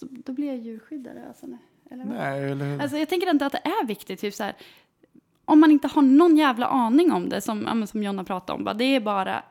[0.00, 1.24] då blir jag djurskyddare.
[1.28, 1.58] Alltså, nej,
[1.90, 2.16] eller vad?
[2.16, 2.82] Nej, eller hur?
[2.82, 4.20] Alltså, jag tänker inte att det är viktigt.
[4.20, 4.54] Typ så här,
[5.44, 8.64] om man inte har någon jävla aning om det, som, ja, som Jonna pratade om,
[8.64, 9.42] bara, det är bara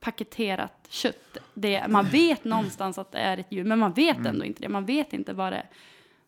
[0.00, 1.36] paketerat kött.
[1.54, 4.68] Det, man vet någonstans att det är ett djur, men man vet ändå inte det.
[4.68, 5.66] Man vet inte det,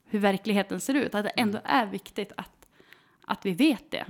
[0.05, 1.15] hur verkligheten ser ut.
[1.15, 2.67] Att det ändå är viktigt att,
[3.21, 4.05] att vi vet det.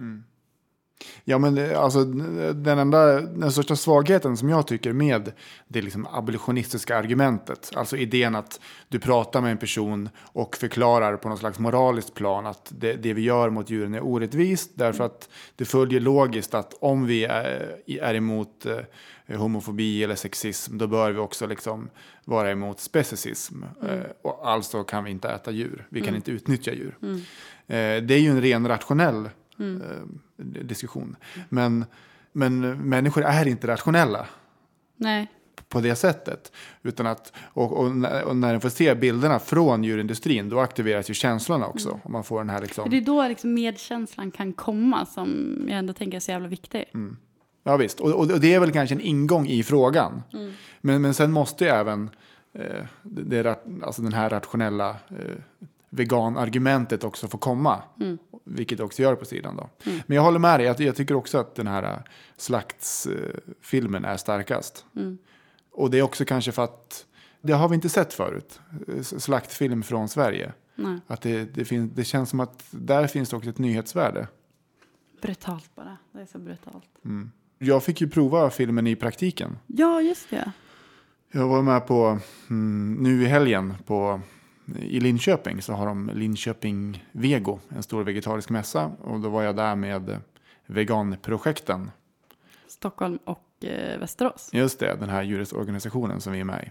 [1.24, 5.32] Ja, men det- alltså, den, enda, den största svagheten som jag tycker med
[5.68, 11.28] det liksom abolitionistiska argumentet, alltså idén att du pratar med en person och förklarar på
[11.28, 15.28] något slags moraliskt plan att det, det vi gör mot djuren är orättvist, därför att
[15.57, 18.66] det följer logiskt att om vi är, är emot
[19.26, 21.90] eh, homofobi eller sexism, då bör vi också liksom
[22.24, 23.62] vara emot speciesism.
[23.82, 26.97] Eh, och alltså kan vi inte äta djur, vi kan inte utnyttja djur.
[27.03, 29.24] Eh, det är ju en ren rationell
[29.59, 30.03] eh,
[30.39, 31.16] diskussion.
[31.49, 31.84] Men,
[32.32, 34.26] men människor är inte rationella
[34.97, 35.26] Nej.
[35.68, 36.53] på det sättet.
[36.82, 41.11] Utan att, och, och, när- och när den får se bilderna från djurindustrin, då aktiveras
[41.11, 42.01] ju känslorna också.
[42.05, 42.91] Och man får den här liksom...
[42.91, 46.84] Det är då liksom medkänslan kan komma som jag ändå tänker är så jävla viktig.
[47.64, 50.22] Ja visst, och, och det är väl kanske en ingång i frågan.
[50.80, 52.11] Men, men sen måste ju även
[52.53, 55.37] eh, det, alltså den här rationella eh,
[55.91, 57.82] veganargumentet också få komma.
[58.49, 59.70] Vilket också gör på sidan då.
[60.07, 61.99] Men jag håller med dig, jag, jag tycker också att den här eh,
[62.36, 64.84] slaktsfilmen är starkast.
[65.72, 67.07] Och det är också kanske för att
[67.40, 68.61] det har vi inte sett förut.
[69.03, 70.53] Slaktfilm från Sverige.
[70.74, 70.99] Nej.
[71.07, 74.28] Att det, det, finns, det känns som att där finns det också ett nyhetsvärde.
[75.22, 75.97] Brutalt bara.
[76.12, 76.88] Det är så brutalt.
[77.59, 79.59] Jag fick ju prova filmen i praktiken.
[79.66, 80.53] Ja, just det.
[81.32, 82.18] Jag var med på,
[82.51, 84.20] mm, nu i helgen på,
[84.74, 88.90] i Linköping så har de Linköping Vego, en stor vegetarisk mässa.
[89.00, 90.20] Och då var jag där med
[90.66, 91.90] veganprojekten.
[92.68, 94.50] Stockholm och eh, Västerås.
[94.52, 96.70] Just det, den här djurrättsorganisationen som vi är med i.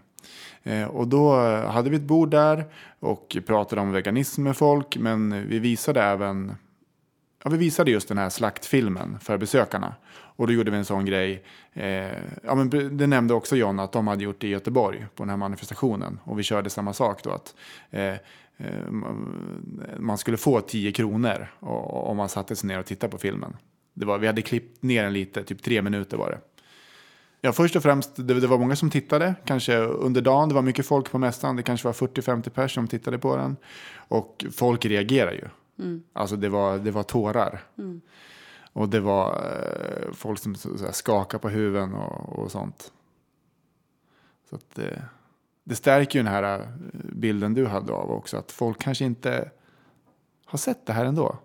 [0.70, 1.36] Eh, och då
[1.68, 2.66] hade vi ett bord där
[3.00, 4.98] och pratade om veganism med folk.
[4.98, 6.56] Men vi visade även,
[7.46, 9.96] ja vi visade just den här slaktfilmen för besökarna.
[10.36, 11.44] Och då gjorde vi en sån grej.
[11.74, 11.86] Eh,
[12.44, 15.30] ja, men det nämnde också John att de hade gjort det i Göteborg på den
[15.30, 16.20] här manifestationen.
[16.24, 17.32] Och vi körde samma sak då.
[17.32, 17.56] att
[17.92, 18.18] eh, eh
[19.98, 23.58] Man skulle få 10 kronor om man satte sig ner och tittade på filmen.
[23.94, 26.40] Det var, vi hade klippt ner den lite, typ tre minuter var det.
[27.42, 30.50] Ja, först och främst, det, det var många som tittade, kanske under dagen.
[30.50, 31.56] Det var mycket folk på mässan.
[31.56, 33.58] Det kanske var 40-50 personer som tittade på den.
[34.08, 35.48] Och folk reagerar ju.
[36.14, 37.64] Alltså det var, det var tårar.
[38.74, 42.92] Och det var eh, folk som så, så här, skakade på huvuden och, och sånt.
[44.50, 45.02] Så att det,
[45.64, 48.38] det stärker ju den här eh, bilden du hade av också.
[48.38, 49.52] Att folk kanske inte
[50.46, 51.38] har sett det här ändå.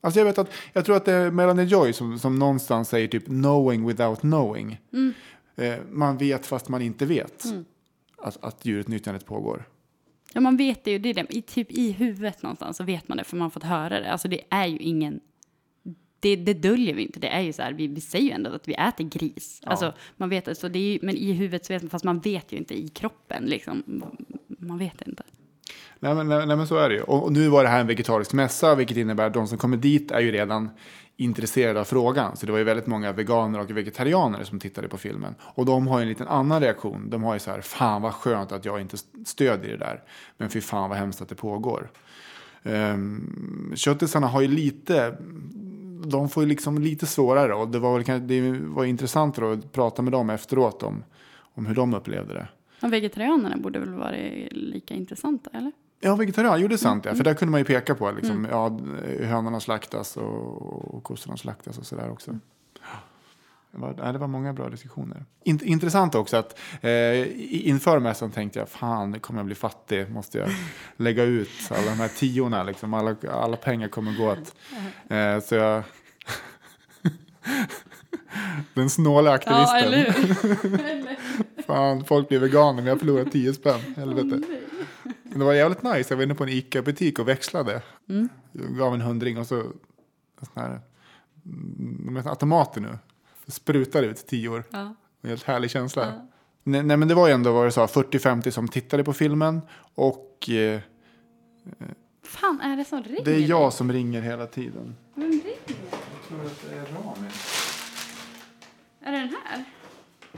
[0.00, 3.08] Alltså jag vet att, jag tror att det är Melanie Joy som, som någonstans säger
[3.08, 4.80] typ knowing without knowing.
[5.56, 7.44] Eh, man vet fast man inte vet
[8.18, 9.64] att, att djurutnyttjandet pågår.
[10.34, 10.98] Ja, man vet det ju.
[10.98, 11.26] Det är det.
[11.28, 14.12] I, typ i huvudet någonstans så vet man det för man har fått höra det.
[14.12, 15.20] Alltså det är ju ingen...
[16.20, 17.20] Det, det döljer vi inte.
[17.20, 19.60] Det är ju så här, vi, vi säger ju ändå att vi äter gris.
[19.64, 22.04] Alltså, man vet det, så det är ju, men i huvudet så vet man, fast
[22.04, 24.02] man vet ju inte i kroppen liksom.
[24.46, 25.22] Man vet inte.
[25.98, 27.02] Nej men, nej, nej, men så är det ju.
[27.02, 29.76] Och, och nu var det här en vegetarisk mässa, vilket innebär att de som kommer
[29.76, 30.70] dit är ju redan
[31.24, 32.36] intresserade av frågan.
[32.36, 35.34] Så det var ju väldigt många veganer och vegetarianer som tittade på filmen.
[35.40, 37.10] Och de har ju en liten annan reaktion.
[37.10, 40.02] De har ju så här, fan vad skönt att jag inte stödjer det där.
[40.36, 41.90] Men fy fan vad hemskt att det pågår.
[42.62, 45.16] Um, köttisarna har ju lite,
[46.04, 47.54] de får ju liksom lite svårare.
[47.54, 51.04] Och det var, väl, det var intressant att prata med dem efteråt om,
[51.54, 52.48] om hur de upplevde det.
[52.82, 54.16] Och vegetarianerna borde väl vara
[54.50, 55.72] lika intressanta, eller?
[56.04, 57.04] Ja, vegetarian, jo det är sant.
[57.04, 57.14] Ja.
[57.14, 58.78] För där kunde man ju peka på liksom, ja,
[59.26, 62.38] hönorna slaktas och, och kossorna slaktas och sådär också.
[63.72, 65.24] Det var, ja, det var många bra diskussioner.
[65.44, 70.38] Int, intressant också att eh, inför mässan tänkte jag, fan kommer jag bli fattig, måste
[70.38, 70.48] jag
[70.96, 74.54] lägga ut alla de här tiorna, liksom, alla, alla pengar kommer gå åt.
[75.08, 75.82] Eh, så jag...
[78.74, 79.92] Den snåla aktivisten.
[79.92, 81.16] hur?
[81.66, 83.80] Fan, folk blir veganer men jag förlorar 10 spänn.
[83.96, 84.26] Helvete.
[84.26, 84.58] Men
[85.38, 86.12] det var jävligt nice.
[86.12, 87.82] Jag var inne på en ICA-butik och växlade.
[88.52, 89.62] Jag gav en hundring och så
[90.42, 90.80] sån här,
[91.44, 92.98] mm, de heter automater nu.
[93.46, 94.64] Sprutar ut tior.
[94.70, 94.94] Ja.
[95.22, 96.28] En helt härlig känsla.
[96.62, 99.60] Nej, nej men det var ju ändå vad du sa, 40-50 som tittade på filmen.
[99.94, 100.80] Och eh,
[102.22, 103.24] fan är det som ringer?
[103.24, 104.96] det är jag som ringer hela tiden.
[105.14, 105.42] Vem ringer?
[105.66, 107.28] Jag tror att det är Rami.
[109.00, 109.64] Är det den här?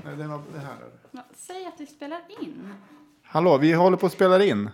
[0.05, 0.76] Nej, det är det här.
[1.11, 2.74] Va, Säg att vi spelar in.
[3.22, 4.70] Hallå, vi håller på att spela in.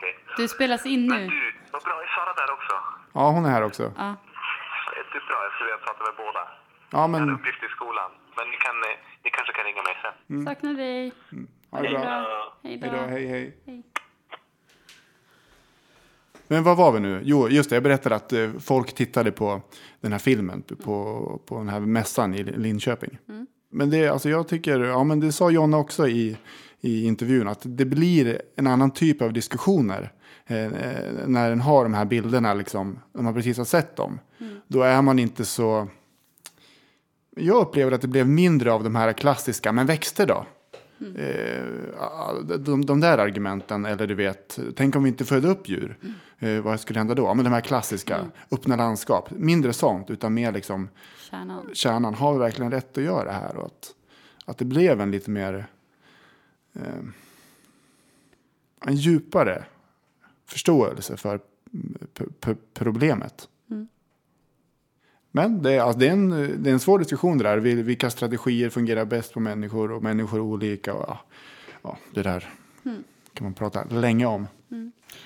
[0.00, 0.14] Då, okej.
[0.36, 1.26] Du spelas in nu.
[1.26, 1.92] Du, vad bra.
[2.02, 2.74] Är Sara där också?
[3.14, 3.82] Ja, hon är här också.
[3.82, 4.16] Ja.
[4.98, 6.42] Jättebra, jag skulle vilja prata med båda.
[6.42, 6.48] Ja,
[6.90, 8.10] Jag har men uppgift i skolan.
[8.36, 10.44] Men ni, kan, eh, ni kanske kan ringa mig sen.
[10.46, 11.12] Saknar dig.
[11.70, 12.56] ha det bra.
[12.62, 13.02] Hej Hej då, då.
[13.02, 13.56] hej hej.
[13.66, 13.82] Hej.
[16.48, 17.20] Men vad var vi nu?
[17.24, 19.62] Jo, just det, jag berättade att eh, folk tittade på
[20.00, 23.18] den här filmen på, på den här mässan i Linköping.
[23.72, 26.36] Men det, alltså jag tycker, ja men det sa Jonna också i,
[26.80, 30.12] i intervjun, att det blir en annan typ av diskussioner
[30.46, 34.18] eh, eh, när den har de här bilderna, liksom, när man precis har sett dem,
[34.66, 35.88] då är man inte så...
[37.36, 40.46] Jag upplever att det blev mindre av de här klassiska, men växter då?
[41.00, 45.98] Eh, de, de där argumenten, eller du vet, tänk om vi inte födde upp djur.
[46.38, 47.34] Eh, vad skulle hända då?
[47.34, 49.30] Men de här klassiska, öppna landskap.
[49.30, 50.88] Mindre sånt, utan mer liksom
[51.30, 51.70] Kärnan.
[51.72, 52.14] kärnan.
[52.14, 53.56] Har vi verkligen rätt att göra det här?
[53.56, 53.94] Och att,
[54.44, 55.66] att det blev en lite mer...
[56.74, 57.04] Eh,
[58.86, 59.64] en djupare
[60.46, 61.40] förståelse för
[62.74, 63.48] problemet.
[65.30, 66.30] Men det är, alltså, det, är en,
[66.62, 67.58] det är en svår diskussion det där.
[67.60, 70.94] Vil- Vilka strategier fungerar bäst på människor och människor är olika.
[70.94, 71.20] Och, ja,
[71.82, 72.48] ja, det där
[73.34, 74.46] kan man prata länge om.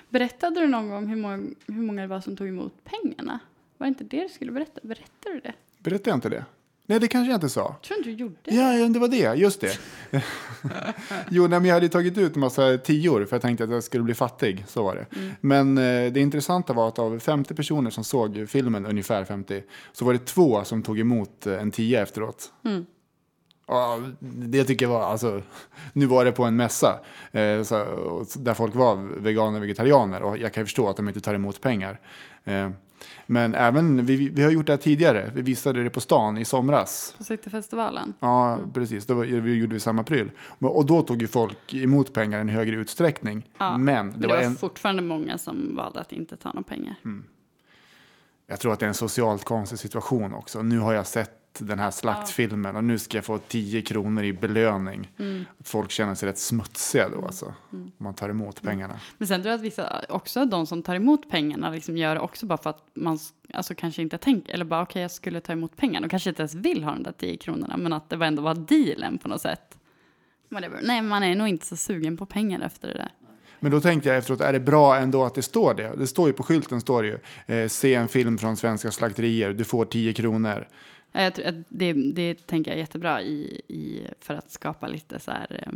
[0.09, 1.37] Berättade du någon gång hur många,
[1.67, 3.39] hur många det var som tog emot pengarna?
[3.79, 4.81] Var det inte det du skulle berätta?
[4.83, 5.55] Berättade du det?
[5.79, 6.45] Berättade jag inte det?
[6.87, 7.77] Nej, det kanske jag inte sa.
[7.87, 8.55] Tror inte du gjorde det?
[8.55, 9.35] Ja, det var det.
[9.35, 9.79] Just det.
[11.31, 13.85] jo, nej, men jag hade tagit ut en massa tior för jag tänkte att jag
[13.85, 14.65] skulle bli fattig.
[14.69, 15.07] Så var det.
[15.41, 19.63] Men eh, det intressanta var att av 50 personer som såg filmen, ungefär 50,
[19.93, 22.53] så var det två som tog emot eh, en tia efteråt.
[23.67, 25.43] Ja, det tycker jag var, alltså,
[25.93, 27.01] nu var det på en mässa
[27.33, 27.77] eh, så,
[28.35, 31.35] där folk var veganer och vegetarianer och jag kan ju förstå att de inte tar
[31.35, 32.01] emot pengar.
[32.45, 32.71] Eh,
[33.27, 36.45] men även, vi, vi har gjort det här tidigare, vi visade det på stan i
[36.45, 37.15] somras.
[37.19, 38.15] På Cityfestivalen?
[38.21, 39.07] Ja, precis.
[39.07, 40.31] Då var, vi gjorde vi samma pryl.
[40.59, 43.49] Och då tog ju folk emot pengar i en högre utsträckning.
[43.59, 46.63] Ja, Men det Det var var en, fortfarande många som valde att inte ta några
[46.63, 46.97] pengar.
[48.47, 50.63] jag tror att det är en socialt konstig situation också.
[50.63, 54.33] Nu har jag sett den här slaktfilmen och nu ska jag få 10 kronor i
[54.33, 55.11] belöning.
[55.19, 55.45] Mm.
[55.65, 57.55] Folk känner sig rätt smutsiga då alltså.
[57.71, 59.01] Om man tar emot pengarna.
[59.19, 62.21] Men sen tror jag att vissa, också de som tar emot pengarna, liksom gör det
[62.21, 63.19] också bara för att man
[63.55, 66.43] alltså, kanske inte tänker, eller bara okej jag skulle ta emot pengarna, och kanske inte
[66.43, 69.41] ens vill ha de där 10 kronorna, men att det ändå var dealen på något
[69.41, 69.79] sätt.
[70.49, 70.81] Whatever.
[70.83, 73.13] Nej, man är nog inte så sugen på pengar efter det där.
[73.65, 75.93] Men då tänkte jag efteråt, är det bra ändå att det står det?
[75.97, 77.19] Det står ju på skylten, står det ju.
[77.57, 80.69] Eh, se en film från svenska slakterier, du får 10 kronor.
[81.15, 84.87] Ja, Jag tror att det, det tänker jag är jättebra i, i, för att skapa
[84.89, 85.71] lite så här,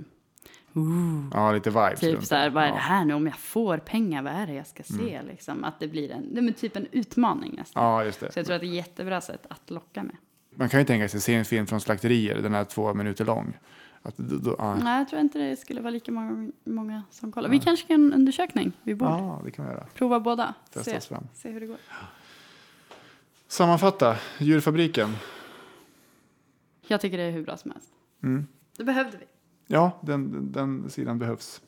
[0.74, 2.00] ooh, Ja, lite vibes.
[2.00, 4.54] typ så här, vad är det här nu, om jag får pengar, vad är det
[4.54, 5.22] jag ska se?
[5.22, 7.84] Liksom, att det blir en, det är typ en utmaning nästan.
[7.84, 8.32] Ja, just det.
[8.32, 10.16] Så jag tror att det är ett jättebra sätt att locka med.
[10.54, 13.58] Man kan ju tänka sig se en film från slakterier, den är två minuter lång.
[14.02, 14.74] Att, då, ja.
[14.74, 17.48] Nej, jag tror inte det skulle vara lika många, många som kollar.
[17.50, 19.08] Vi kanske kan en undersökning vid bord.
[19.08, 19.86] ja, det kan vi göra.
[19.94, 20.54] Prova båda.
[20.72, 21.76] Testa Se, se hur det går.
[23.48, 25.16] Sammanfatta, djurfabriken.
[26.86, 27.88] Jag tycker det är hur bra som helst.
[28.22, 28.46] Mm.
[28.76, 29.24] Det behövde vi.
[29.66, 31.60] Ja, den, den, sidan behövs.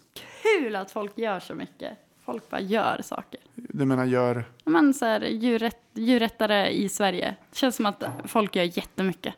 [0.43, 1.99] Kul att folk gör så mycket.
[2.25, 3.41] Folk bara gör saker.
[3.55, 4.45] Du menar gör...
[4.65, 7.37] Men så här, djurrätt, djurrättare i Sverige.
[7.51, 9.35] Det känns som att folk gör jättemycket.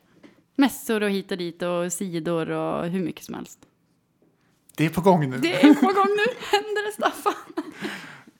[0.54, 3.58] Mässor och hit och dit och sidor och hur mycket som helst.
[4.76, 5.38] Det är på gång nu.
[5.38, 6.34] Det är på gång nu.
[6.50, 7.64] Händer det Staffan?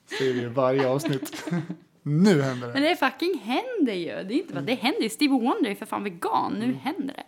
[0.18, 1.44] säger vi varje avsnitt.
[2.02, 2.72] nu händer det.
[2.72, 4.06] Men det fucking händer ju.
[4.06, 5.08] Det, är inte, bara- det händer ju.
[5.08, 6.56] Stevie Wonder är för fan vegan.
[6.56, 6.68] Mm.
[6.68, 7.24] Nu händer det.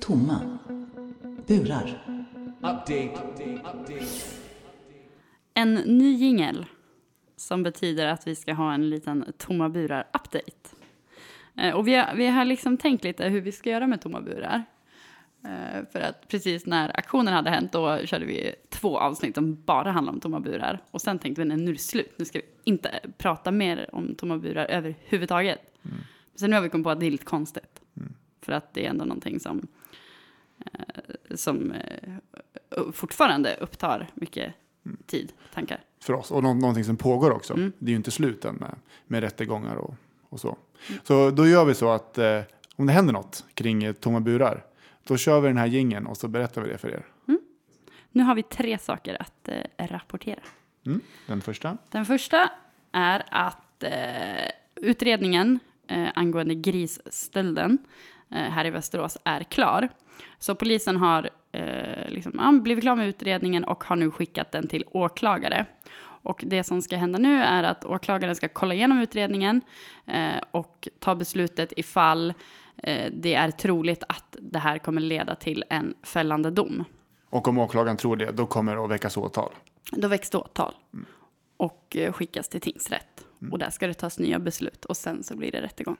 [0.00, 0.58] Tomma
[1.46, 2.04] burar.
[5.54, 6.66] En ny jingel
[7.36, 10.68] som betyder att vi ska ha en liten tomma burar-update.
[11.56, 14.20] Eh, Och vi har, vi har liksom tänkt lite hur vi ska göra med tomma
[14.20, 14.64] burar.
[15.44, 19.90] Eh, För att precis när aktionen hade hänt då körde vi två avsnitt som bara
[19.90, 20.82] handlade om tomma burar.
[20.90, 23.88] Och sen tänkte vi nej, nu är det slut, nu ska vi inte prata mer
[23.92, 25.58] om tomma burar överhuvudtaget.
[25.82, 25.94] Men
[26.34, 27.80] sen nu har vi kommit på att det är lite konstigt.
[28.42, 29.66] För att det är ändå någonting som,
[30.72, 34.54] eh, som eh, fortfarande upptar mycket
[35.06, 35.80] tid, tankar.
[36.02, 36.30] För oss.
[36.30, 37.54] Och nå- någonting som pågår också.
[37.54, 37.72] Mm.
[37.78, 38.74] Det är ju inte sluten med,
[39.06, 39.94] med rättegångar och,
[40.28, 40.58] och så.
[41.04, 42.18] Så då gör vi så att
[42.76, 44.64] om det händer något kring tomma burar.
[45.08, 47.06] Då kör vi den här gingen och så berättar vi det för er.
[48.10, 50.40] Nu har vi tre saker att eh, rapportera.
[50.86, 51.00] Mm.
[51.26, 51.78] Den första.
[51.90, 52.50] Den första
[52.92, 57.78] är att eh, utredningen eh, angående grisstölden
[58.30, 59.88] eh, här i Västerås är klar.
[60.38, 64.84] Så polisen har eh, liksom, blivit klar med utredningen och har nu skickat den till
[64.86, 65.66] åklagare.
[66.22, 69.60] Och det som ska hända nu är att åklagaren ska kolla igenom utredningen
[70.06, 72.34] eh, och ta beslutet ifall
[73.12, 76.84] det är troligt att det här kommer leda till en fällande dom.
[77.30, 79.52] Och om åklagaren tror det, då kommer det att väckas åtal.
[79.92, 80.74] Då väcks det åtal
[81.56, 83.24] och eh, skickas till tingsrätt.
[83.50, 85.96] Och där ska det tas nya beslut och sen så blir det rättegång.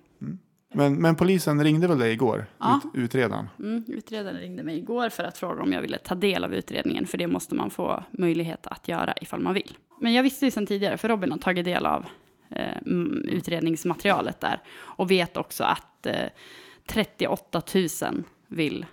[0.72, 2.47] Men, men polisen ringde väl dig igår?
[2.59, 2.81] Ja.
[2.85, 3.49] Ut, utredaren?
[3.59, 7.07] Mm, utredaren ringde mig igår för att fråga om jag ville ta del av utredningen,
[7.07, 9.76] för det måste man få möjlighet att göra ifall man vill.
[10.01, 12.07] Men jag visste ju sedan tidigare, för Robin har tagit del av
[12.51, 16.29] eh, mm, utredningsmaterialet där och vet också att eh,
[16.89, 17.62] 38
[18.03, 18.86] 000 vill,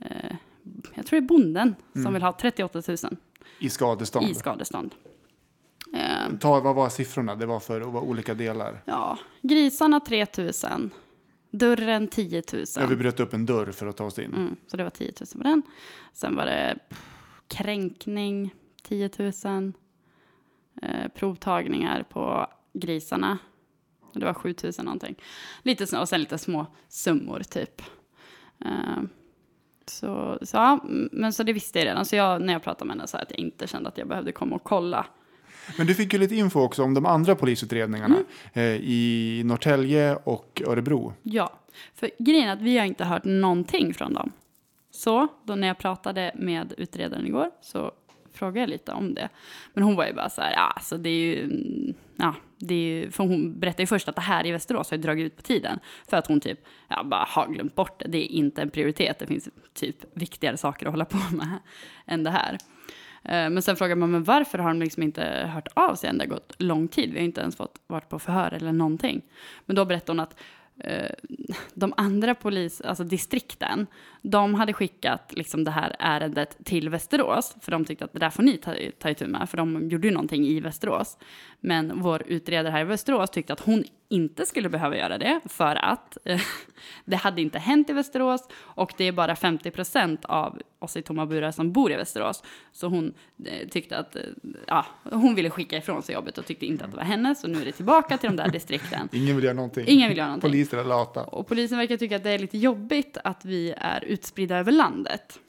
[0.00, 0.36] eh,
[0.94, 2.96] jag tror det är bonden som vill ha 38 000
[3.58, 4.26] I skadestånd?
[4.28, 4.94] i skadestånd.
[5.94, 7.34] Eh, Ta, vad var siffrorna?
[7.36, 8.82] Det var för vad olika delar.
[8.84, 10.90] ja, grisarna 3 000,
[11.50, 12.64] dörren 10 000.
[12.76, 14.34] Ja, vi bröt upp en dörr för att ta oss in.
[14.34, 15.62] Mm, så det var 10 000 på den.
[16.12, 16.78] Sen var det
[17.48, 19.10] kränkning 10
[19.44, 19.72] 000.
[20.82, 23.38] Eh, provtagningar på grisarna.
[24.20, 25.14] Det var 7 000 någonting.
[25.62, 27.82] Lite, så- och sen lite små summor typ.
[28.64, 29.02] Eh,
[29.86, 30.80] så, så, ja,
[31.12, 32.04] men så det visste jag redan.
[32.06, 34.08] Så jag, när jag pratade med henne sa jag att jag inte kände att jag
[34.08, 35.06] behövde komma och kolla.
[35.78, 38.26] Men du fick ju lite info också om de andra polisutredningarna Mm.
[38.52, 41.12] eh, i Norrtälje och Örebro.
[41.22, 41.52] Ja,
[41.94, 44.32] för grejen är att vi har inte hört någonting från dem.
[44.90, 47.92] Så då när jag pratade med utredaren igår så
[48.32, 49.28] frågade jag lite om det.
[49.74, 52.34] Men hon var ju bara så här, ja, alltså det är ju, mm, ja,
[52.66, 55.02] det är ju, för hon berättar ju först att det här i Västerås har ju
[55.02, 55.78] dragit ut på tiden.
[56.08, 56.58] För att hon typ,
[56.88, 58.08] ja, bara har glömt bort det.
[58.08, 59.18] Det är inte en prioritet.
[59.18, 61.58] Det finns typ viktigare saker att hålla på med
[62.06, 62.58] än det här.
[63.22, 66.18] Eh, men sen frågar man, men varför har de liksom inte hört av sig än?
[66.18, 67.12] Det har gått lång tid.
[67.12, 69.22] Vi har inte ens fått varit på förhör eller någonting.
[69.66, 70.40] Men då berättar hon att
[70.78, 71.10] eh,
[71.74, 73.86] de andra polis, alltså distrikten,
[74.26, 78.30] de hade skickat liksom det här ärendet till Västerås, för de tyckte att det där
[78.30, 81.18] får ni ta, ta itu med, för de gjorde ju någonting i Västerås.
[81.60, 85.76] Men vår utredare här i Västerås tyckte att hon inte skulle behöva göra det, för
[85.76, 86.40] att eh,
[87.04, 91.02] det hade inte hänt i Västerås och det är bara 50 procent av oss i
[91.02, 92.42] tomma burar som bor i Västerås.
[92.72, 93.14] Så hon
[93.44, 94.22] eh, tyckte att, eh,
[94.66, 97.48] ja, hon ville skicka ifrån sig jobbet och tyckte inte att det var hennes, så
[97.48, 99.08] nu är det tillbaka till de där distrikten.
[99.12, 99.84] Ingen vill göra någonting.
[99.88, 100.50] Ingen vill göra någonting.
[100.50, 101.24] Poliser är lata.
[101.24, 105.40] Och polisen verkar tycka att det är lite jobbigt att vi är utspridda över landet.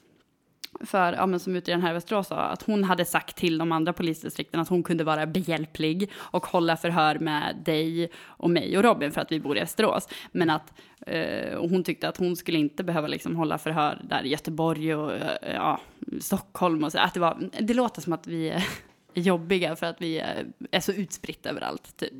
[0.80, 3.72] För, ja, men som utredaren här i Västerås sa, att hon hade sagt till de
[3.72, 8.84] andra polisdistrikten att hon kunde vara behjälplig och hålla förhör med dig och mig och
[8.84, 10.08] Robin för att vi bor i Västerås.
[10.32, 10.72] Men att
[11.06, 15.12] eh, hon tyckte att hon skulle inte behöva liksom hålla förhör där i Göteborg och
[15.12, 15.80] eh, ja,
[16.20, 16.98] Stockholm och så.
[16.98, 18.66] Att det, var, det låter som att vi är
[19.14, 22.12] jobbiga för att vi är, är så utspritt överallt, typ.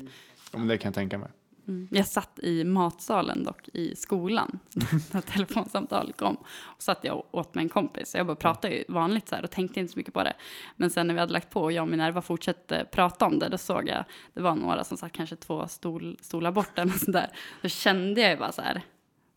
[0.51, 1.29] Ja, men det kan jag tänka mig.
[1.67, 1.87] Mm.
[1.91, 4.59] Jag satt i matsalen dock i skolan
[5.11, 6.35] när telefonsamtalet kom.
[6.61, 8.15] Och satt jag åt med en kompis.
[8.15, 10.33] Jag bara pratade ju vanligt så här och tänkte inte så mycket på det.
[10.75, 13.49] Men sen när vi hade lagt på och jag och Minerva fortsatte prata om det,
[13.49, 14.03] då såg jag,
[14.33, 17.29] det var några som satt kanske två stol, stolar bort eller sånt där.
[17.61, 18.81] Då kände jag ju bara så här,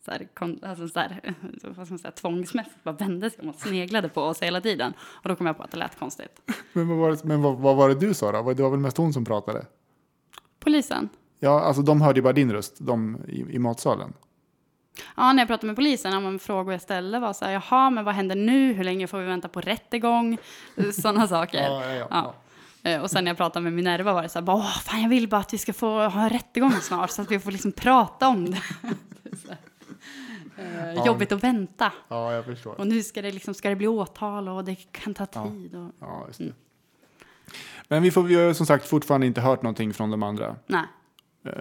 [0.05, 1.21] så här, kon, alltså så här,
[1.63, 4.93] vad ska man säga, tvångsmässigt bara vände sig om och sneglade på oss hela tiden.
[5.01, 6.41] Och då kom jag på att det lät konstigt.
[6.73, 8.53] Men, vad var, det, men vad, vad var det du sa då?
[8.53, 9.67] Det var väl mest hon som pratade?
[10.59, 11.09] Polisen?
[11.41, 14.13] Ja, alltså de hörde ju bara din röst, de i, i matsalen.
[15.17, 17.91] Ja, när jag pratade med polisen, om en fråga jag ställde var så här, jaha,
[17.91, 18.73] men vad händer nu?
[18.73, 20.39] Hur länge får vi vänta på rättegång?
[20.95, 21.63] Sådana saker.
[21.63, 22.35] Ja, ja, ja.
[22.91, 25.09] Eh, Och sen när jag pratade med Minerva var det så här, Åh, fan jag
[25.09, 27.73] vill bara att vi ska få ha en rättegång snart så att vi får liksom
[27.73, 28.63] prata om det.
[30.57, 31.07] Eh.
[31.07, 31.93] Jobbigt att vänta.
[32.09, 32.81] Ja, jag förstår.
[32.81, 35.75] Och nu ska det, liksom, ska det bli åtal och det kan ta tid.
[35.75, 36.53] Och, Ja, just det.
[37.89, 40.57] Men vi, får, vi har som sagt fortfarande inte hört någonting från de andra.
[40.67, 40.83] nej.
[41.45, 41.53] Eh,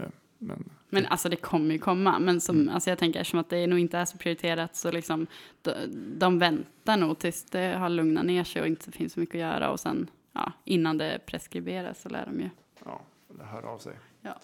[0.42, 2.20] Men, Men alltså det kommer ju komma.
[2.20, 2.74] Men som, Mm.
[2.74, 5.28] alltså jag tänker eftersom att det nog inte är så prioriterat så liksom
[5.62, 5.74] de,
[6.18, 9.42] de väntar nog tills det har lugnat ner sig och inte finns så mycket att
[9.42, 9.72] göra.
[9.72, 12.50] Och sen ja, innan det preskriberas så lär de ju.
[12.86, 13.94] ja, det hör av sig.
[14.22, 14.40] Ja.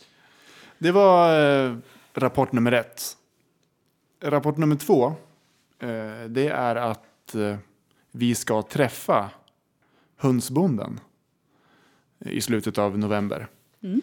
[0.77, 1.77] Det var eh,
[2.13, 3.17] rapport nummer ett.
[4.21, 5.05] Rapport nummer två,
[5.79, 7.57] eh, det är att eh,
[8.11, 9.29] vi ska träffa
[10.17, 10.99] hönsbonden
[12.19, 13.47] i slutet av november.
[13.81, 14.01] Mm.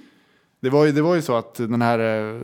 [0.63, 2.41] Det var, ju, det var ju så att den här eh,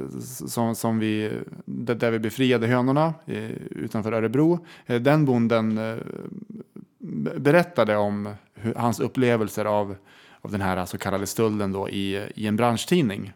[0.46, 1.32] som, som vi,
[1.64, 5.74] där vi befriade hönorna eh, utanför Örebro, eh, den bonden
[6.98, 8.34] be- berättade om
[8.76, 9.96] hans upplevelser av,
[10.40, 13.32] av den här så kallade stölden då i, i en branschtidning.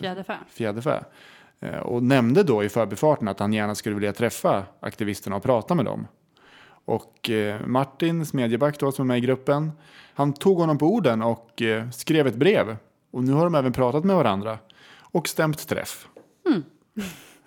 [0.00, 0.36] Fjäderfä.
[0.48, 1.04] Fjäderfä.
[1.82, 5.84] Och nämnde då i förbifarten att han gärna skulle vilja träffa aktivisterna och prata med
[5.84, 6.06] dem.
[6.84, 7.30] Och
[7.66, 9.72] Martin Smedjeback då, som är med i gruppen,
[10.14, 11.62] han tog honom på orden och
[11.92, 12.76] skrev ett brev.
[13.10, 14.58] Och nu har de även pratat med varandra
[15.00, 16.08] och stämt träff.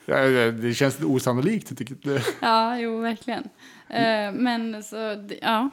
[0.05, 1.77] Ja, eh, det känns osannolikt.
[2.03, 3.43] Det, Ja, jo, verkligen.
[3.89, 5.69] Eh, men så, det- ja.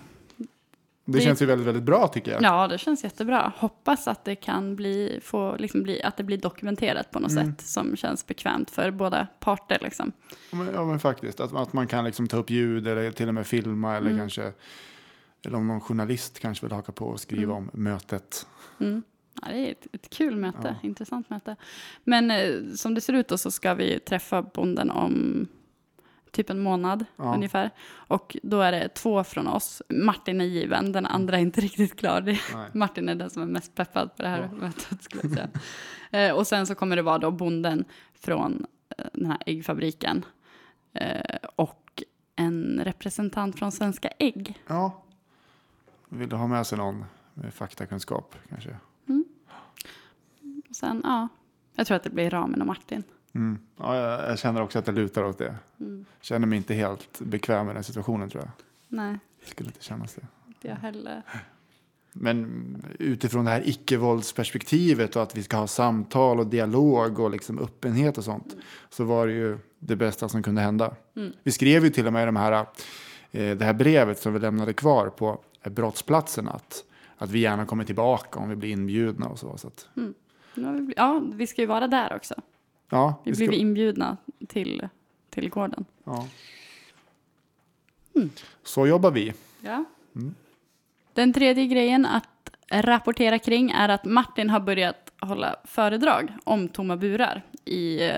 [1.05, 2.43] det känns ju väldigt, väldigt bra tycker jag.
[2.43, 3.53] ja, det känns jättebra.
[3.57, 7.47] Hoppas att det kan bli, få, liksom bli, att det blir dokumenterat på något Mm.
[7.57, 9.79] sätt som känns bekvämt för båda parter.
[9.83, 10.13] Liksom.
[10.51, 11.41] Ja, men, ja, men faktiskt.
[11.41, 14.53] Att, att man kan liksom ta upp ljud eller till och med filma eller kanske
[15.47, 18.47] eller om någon journalist kanske vill haka på och skriva om mötet.
[18.81, 19.03] Mm.
[19.43, 21.57] Ja, det är ett, ett kul möte, intressant möte.
[22.05, 25.47] Men eh, som det ser ut då så ska vi träffa bonden om
[26.31, 27.35] typ en månad Ja.
[27.35, 27.71] ungefär.
[27.91, 29.83] Och då är det två från oss.
[29.89, 32.21] Martin är given, den andra är inte riktigt klar.
[32.23, 32.41] Nej.
[32.75, 35.51] Martin är den som är mest peppad på det här mötet skulle jag säga.
[36.29, 38.67] eh, och sen så kommer det vara då bonden från
[38.99, 40.25] eh, den här äggfabriken.
[40.93, 42.03] Eh, och
[42.37, 44.63] en representant från Svenska Ägg.
[44.67, 45.03] Ja.
[46.09, 47.05] vill ha med sig någon
[47.35, 48.77] med faktakunskap kanske.
[50.81, 51.29] Sen, ja,
[51.75, 53.03] jag tror att det blir Ramen och Martin.
[53.35, 53.59] Mm.
[53.77, 55.55] Ja, jag, jag känner också att det lutar åt det.
[55.81, 56.05] Mm.
[56.21, 58.51] Känner mig inte helt bekväm med den situationen tror jag.
[58.89, 60.23] Nej, Skulle inte kännas det.
[60.47, 61.23] inte jag heller.
[62.13, 67.59] Men utifrån det här icke-våldsperspektivet och att vi ska ha samtal och dialog och liksom
[67.59, 68.57] öppenhet och sånt.
[68.91, 70.95] Så var det ju det bästa som kunde hända.
[71.17, 71.33] Mm.
[71.43, 72.67] Vi skrev ju till och med de här,
[73.31, 76.85] eh, det här brevet som vi lämnade kvar på brottsplatsen att,
[77.17, 79.57] att vi gärna kommer tillbaka om vi blir inbjudna och så.
[79.57, 80.13] så att, har
[80.55, 82.35] vi Ja, vi ska ju vara där också.
[82.91, 84.17] ja, Vi vi ska, blev inbjudna
[84.49, 84.89] till,
[85.31, 85.85] till gården.
[86.05, 86.27] ja.
[88.15, 88.31] Mm.
[88.63, 89.33] Så jobbar vi.
[89.61, 89.85] Ja.
[91.13, 92.27] Den tredje grejen att
[92.71, 98.15] rapportera kring är att Martin har börjat hålla föredrag om tomma burar i eh,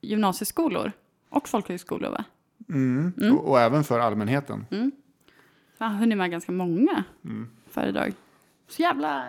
[0.00, 0.92] gymnasieskolor
[1.28, 2.10] och folkhögskolor.
[2.10, 2.24] Va?
[2.68, 3.12] Mm.
[3.20, 3.36] Mm.
[3.36, 4.66] Och, och även för allmänheten.
[5.78, 7.50] Så han har hunnit med ganska många Mm.
[7.70, 8.12] föredrag.
[8.68, 9.28] Så jävla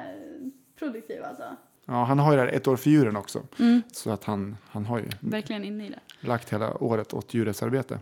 [0.80, 1.44] produktiv alltså.
[1.90, 3.42] Ja, han har ju det här ett år för djuren också.
[3.60, 3.82] Mm.
[3.92, 6.28] Så att han, han har ju Verkligen inne i det.
[6.28, 8.00] lagt hela året åt djurrättsarbete.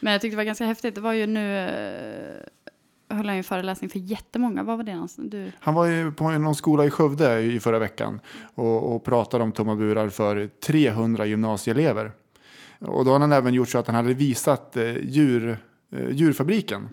[0.00, 0.94] Men jag tyckte det var ganska häftigt.
[0.94, 4.62] Det var ju nu eh, höll han ju föreläsning för jättemånga.
[4.62, 5.30] Vad var det någonstans?
[5.30, 5.52] Du?
[5.60, 8.20] Han var ju på någon skola i Skövde i förra veckan
[8.54, 12.12] och, och pratade om tomma burar för 300 gymnasieelever.
[12.80, 15.58] Och då har han även gjort så att han hade visat eh, djur,
[15.92, 16.88] eh, djurfabriken,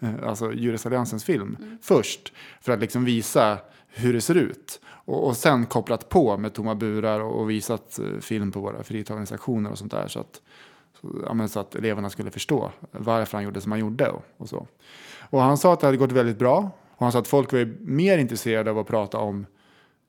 [0.00, 3.58] eh, alltså Djurrättsalliansens film, först för att liksom visa
[3.88, 4.80] hur det ser ut.
[5.06, 8.82] Och, och sen kopplat på med tomma burar och, och visat eh, film på våra
[8.82, 10.08] fritagningsaktioner och sånt där.
[10.08, 10.42] Så att,
[11.26, 14.66] ja, så att eleverna skulle förstå varför han gjorde som han gjorde och, och så.
[15.30, 16.70] Och han sa att det hade gått väldigt bra.
[16.96, 19.46] Och han sa att folk var mer intresserade av att prata om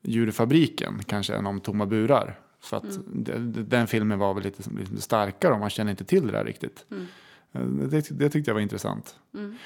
[0.02, 2.40] djurfabriken kanske än om tomma burar.
[2.64, 6.06] Så att de- de- den filmen var väl lite, lite starkare och man känner inte
[6.06, 6.86] till det där riktigt.
[6.92, 6.98] Eh,
[7.90, 9.16] Det, det tyckte jag var intressant.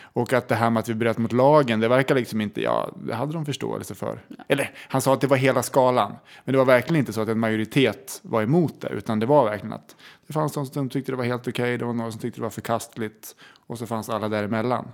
[0.02, 2.92] Och att det här med att vi bröt mot lagen, det verkar liksom inte, ja,
[3.04, 4.20] det hade de förståelse för.
[4.48, 6.16] Eller han sa att det var hela skalan.
[6.46, 9.46] Men det var verkligen inte så att en majoritet var emot det, utan det var
[9.46, 9.96] verkligen att
[10.28, 12.44] det fanns de som tyckte det var helt okej, det var några som tyckte det
[12.44, 13.36] var förkastligt
[13.68, 14.88] och så fanns alla däremellan.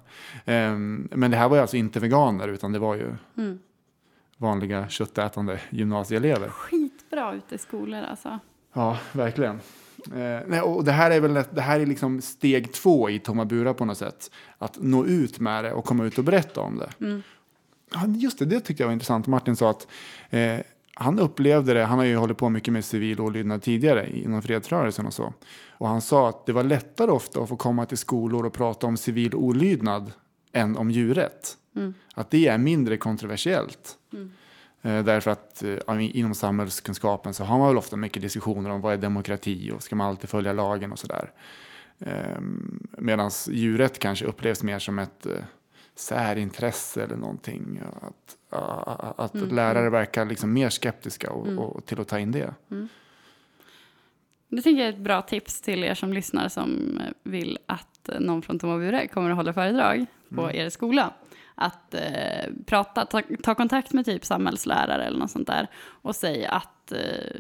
[0.45, 3.15] Um, men det här var ju alltså inte veganer, utan det var ju
[4.37, 6.49] vanliga köttätande gymnasieelever.
[6.49, 8.39] Skitbra ute i skolor alltså.
[8.73, 9.59] Ja, verkligen.
[10.16, 13.45] Eh, nej, och det här är väl det här är liksom steg två i tomma
[13.45, 14.32] burar på något sätt.
[14.58, 17.22] Att nå ut med det och komma ut och berätta om det.
[17.93, 19.28] Ja, just det, det tyckte jag var intressant.
[19.28, 19.88] Martin sa att
[20.30, 20.60] eh,
[20.93, 25.05] han upplevde det, han har ju hållit på mycket med civil olydnad tidigare inom fredsrörelsen
[25.05, 25.34] och så.
[25.70, 28.88] Och han sa att det var lättare ofta att få komma till skolor och prata
[28.88, 30.12] om civil olydnad
[30.53, 31.58] än om djurrätt.
[32.14, 33.97] Att det är mindre kontroversiellt.
[34.14, 34.20] Eh,
[34.88, 38.97] Därför att eh, inom samhällskunskapen så har man väl ofta mycket diskussioner om vad är
[38.97, 41.31] demokrati och ska man alltid följa lagen och sådär.
[41.99, 45.31] Ehm, Medan djurrätt kanske upplevs mer som ett eh,
[45.95, 47.81] särintresse eller någonting.
[48.01, 48.59] Att,
[49.19, 52.53] att lärare verkar liksom mer skeptiska och, och till att ta in det.
[54.49, 58.19] Det tänker jag är ett bra tips till er som lyssnar som vill att eh,
[58.19, 61.13] någon från Bure kommer att hålla föredrag på er skola.
[61.60, 65.68] Att eh, prata, ta, ta kontakt med typ samhällslärare eller något sånt där
[66.01, 66.99] och säga att eh,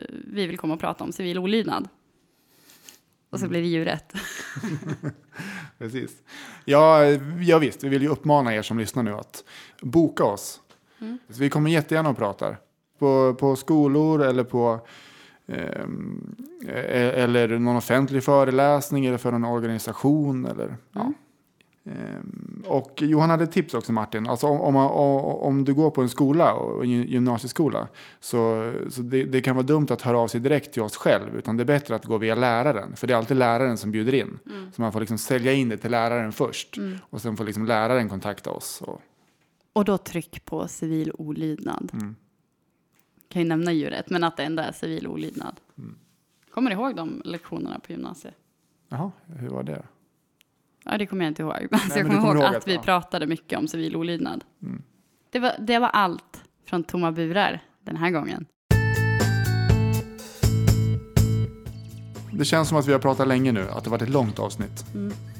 [0.09, 1.87] vi vill komma och prata om civil olydnad.
[3.29, 4.13] Och så blir det djurrätt.
[5.77, 6.11] Precis.
[6.65, 7.05] Ja,
[7.39, 9.43] ja visst, vi vill ju uppmana er som lyssnar nu att
[9.81, 10.61] boka oss.
[11.29, 12.57] Så vi kommer jättegärna och pratar.
[12.99, 14.87] På, på skolor eller på
[15.47, 15.85] eh,
[17.23, 20.45] eller någon offentlig föreläsning eller för någon organisation.
[20.45, 21.13] Eller, ja.
[21.87, 24.27] Ehm, och Johan hade ett tips också Martin.
[24.27, 24.85] Alltså om, om,
[25.25, 27.87] om du går på en skola, och en gy- gymnasieskola,
[28.19, 31.35] så, så det, det kan vara dumt att höra av sig direkt till oss själv.
[31.37, 32.95] Utan det är bättre att gå via läraren.
[32.95, 34.39] För det är alltid läraren som bjuder in.
[34.75, 36.77] Så man får liksom sälja in det till läraren först.
[37.09, 38.81] Och sen får liksom läraren kontakta oss.
[38.81, 39.01] Och,
[39.73, 41.91] Och då tryck på civil olydnad.
[43.29, 45.59] Kan ju nämna djuret, men att det ändå är civil olydnad.
[46.53, 48.33] Kommer du ihåg de lektionerna på gymnasiet?
[48.89, 49.83] jaha, hur var det?
[50.89, 51.53] Ja, det kommer jag inte ihåg.
[51.71, 52.81] Alltså, men jag kommer kommer ihåg ihåg att, vi ja.
[52.81, 54.43] pratade mycket om civil olydnad.
[55.31, 58.45] Det, var, det var allt från Tomma burar den här gången.
[62.31, 64.85] Det känns som att vi har pratat länge nu, att det varit ett långt avsnitt.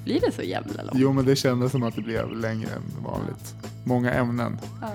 [0.04, 1.00] Blir det så jävla långt?
[1.00, 3.56] Jo, men det kändes som att det blev längre än vanligt.
[3.86, 4.58] Många ämnen.
[4.82, 4.90] Ja.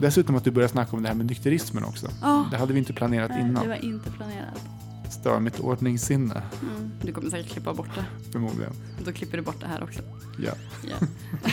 [0.00, 2.08] Dessutom att du började snacka om det här med nykterismen också.
[2.22, 2.46] Ja.
[2.50, 3.62] Det hade vi inte planerat Nej, innan.
[3.62, 4.64] det var inte planerat.
[5.10, 6.90] Stör mitt ordningssinne, Mm.
[7.02, 8.04] Du kommer säkert klippa bort det.
[8.32, 8.72] förmodligen.
[9.04, 10.00] Då klipper du bort det här också.
[10.38, 10.52] Ja.
[10.88, 10.96] Ja.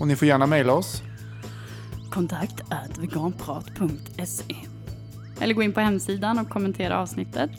[0.00, 1.02] Och ni får gärna mejla oss.
[2.10, 4.56] Kontakt at veganprat.se
[5.40, 7.50] Eller gå in på hemsidan och kommentera avsnittet.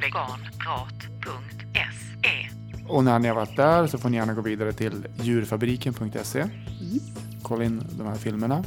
[0.00, 2.48] veganprat.se
[2.88, 6.44] Och när ni har varit där så får ni gärna gå vidare till djurfabriken.se.
[7.42, 8.64] Kolla in de här filmerna.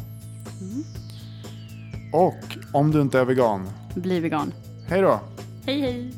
[2.13, 4.53] Och om du inte är vegan, Bli vegan.
[4.87, 5.19] hej då!
[5.65, 6.11] Hej hej!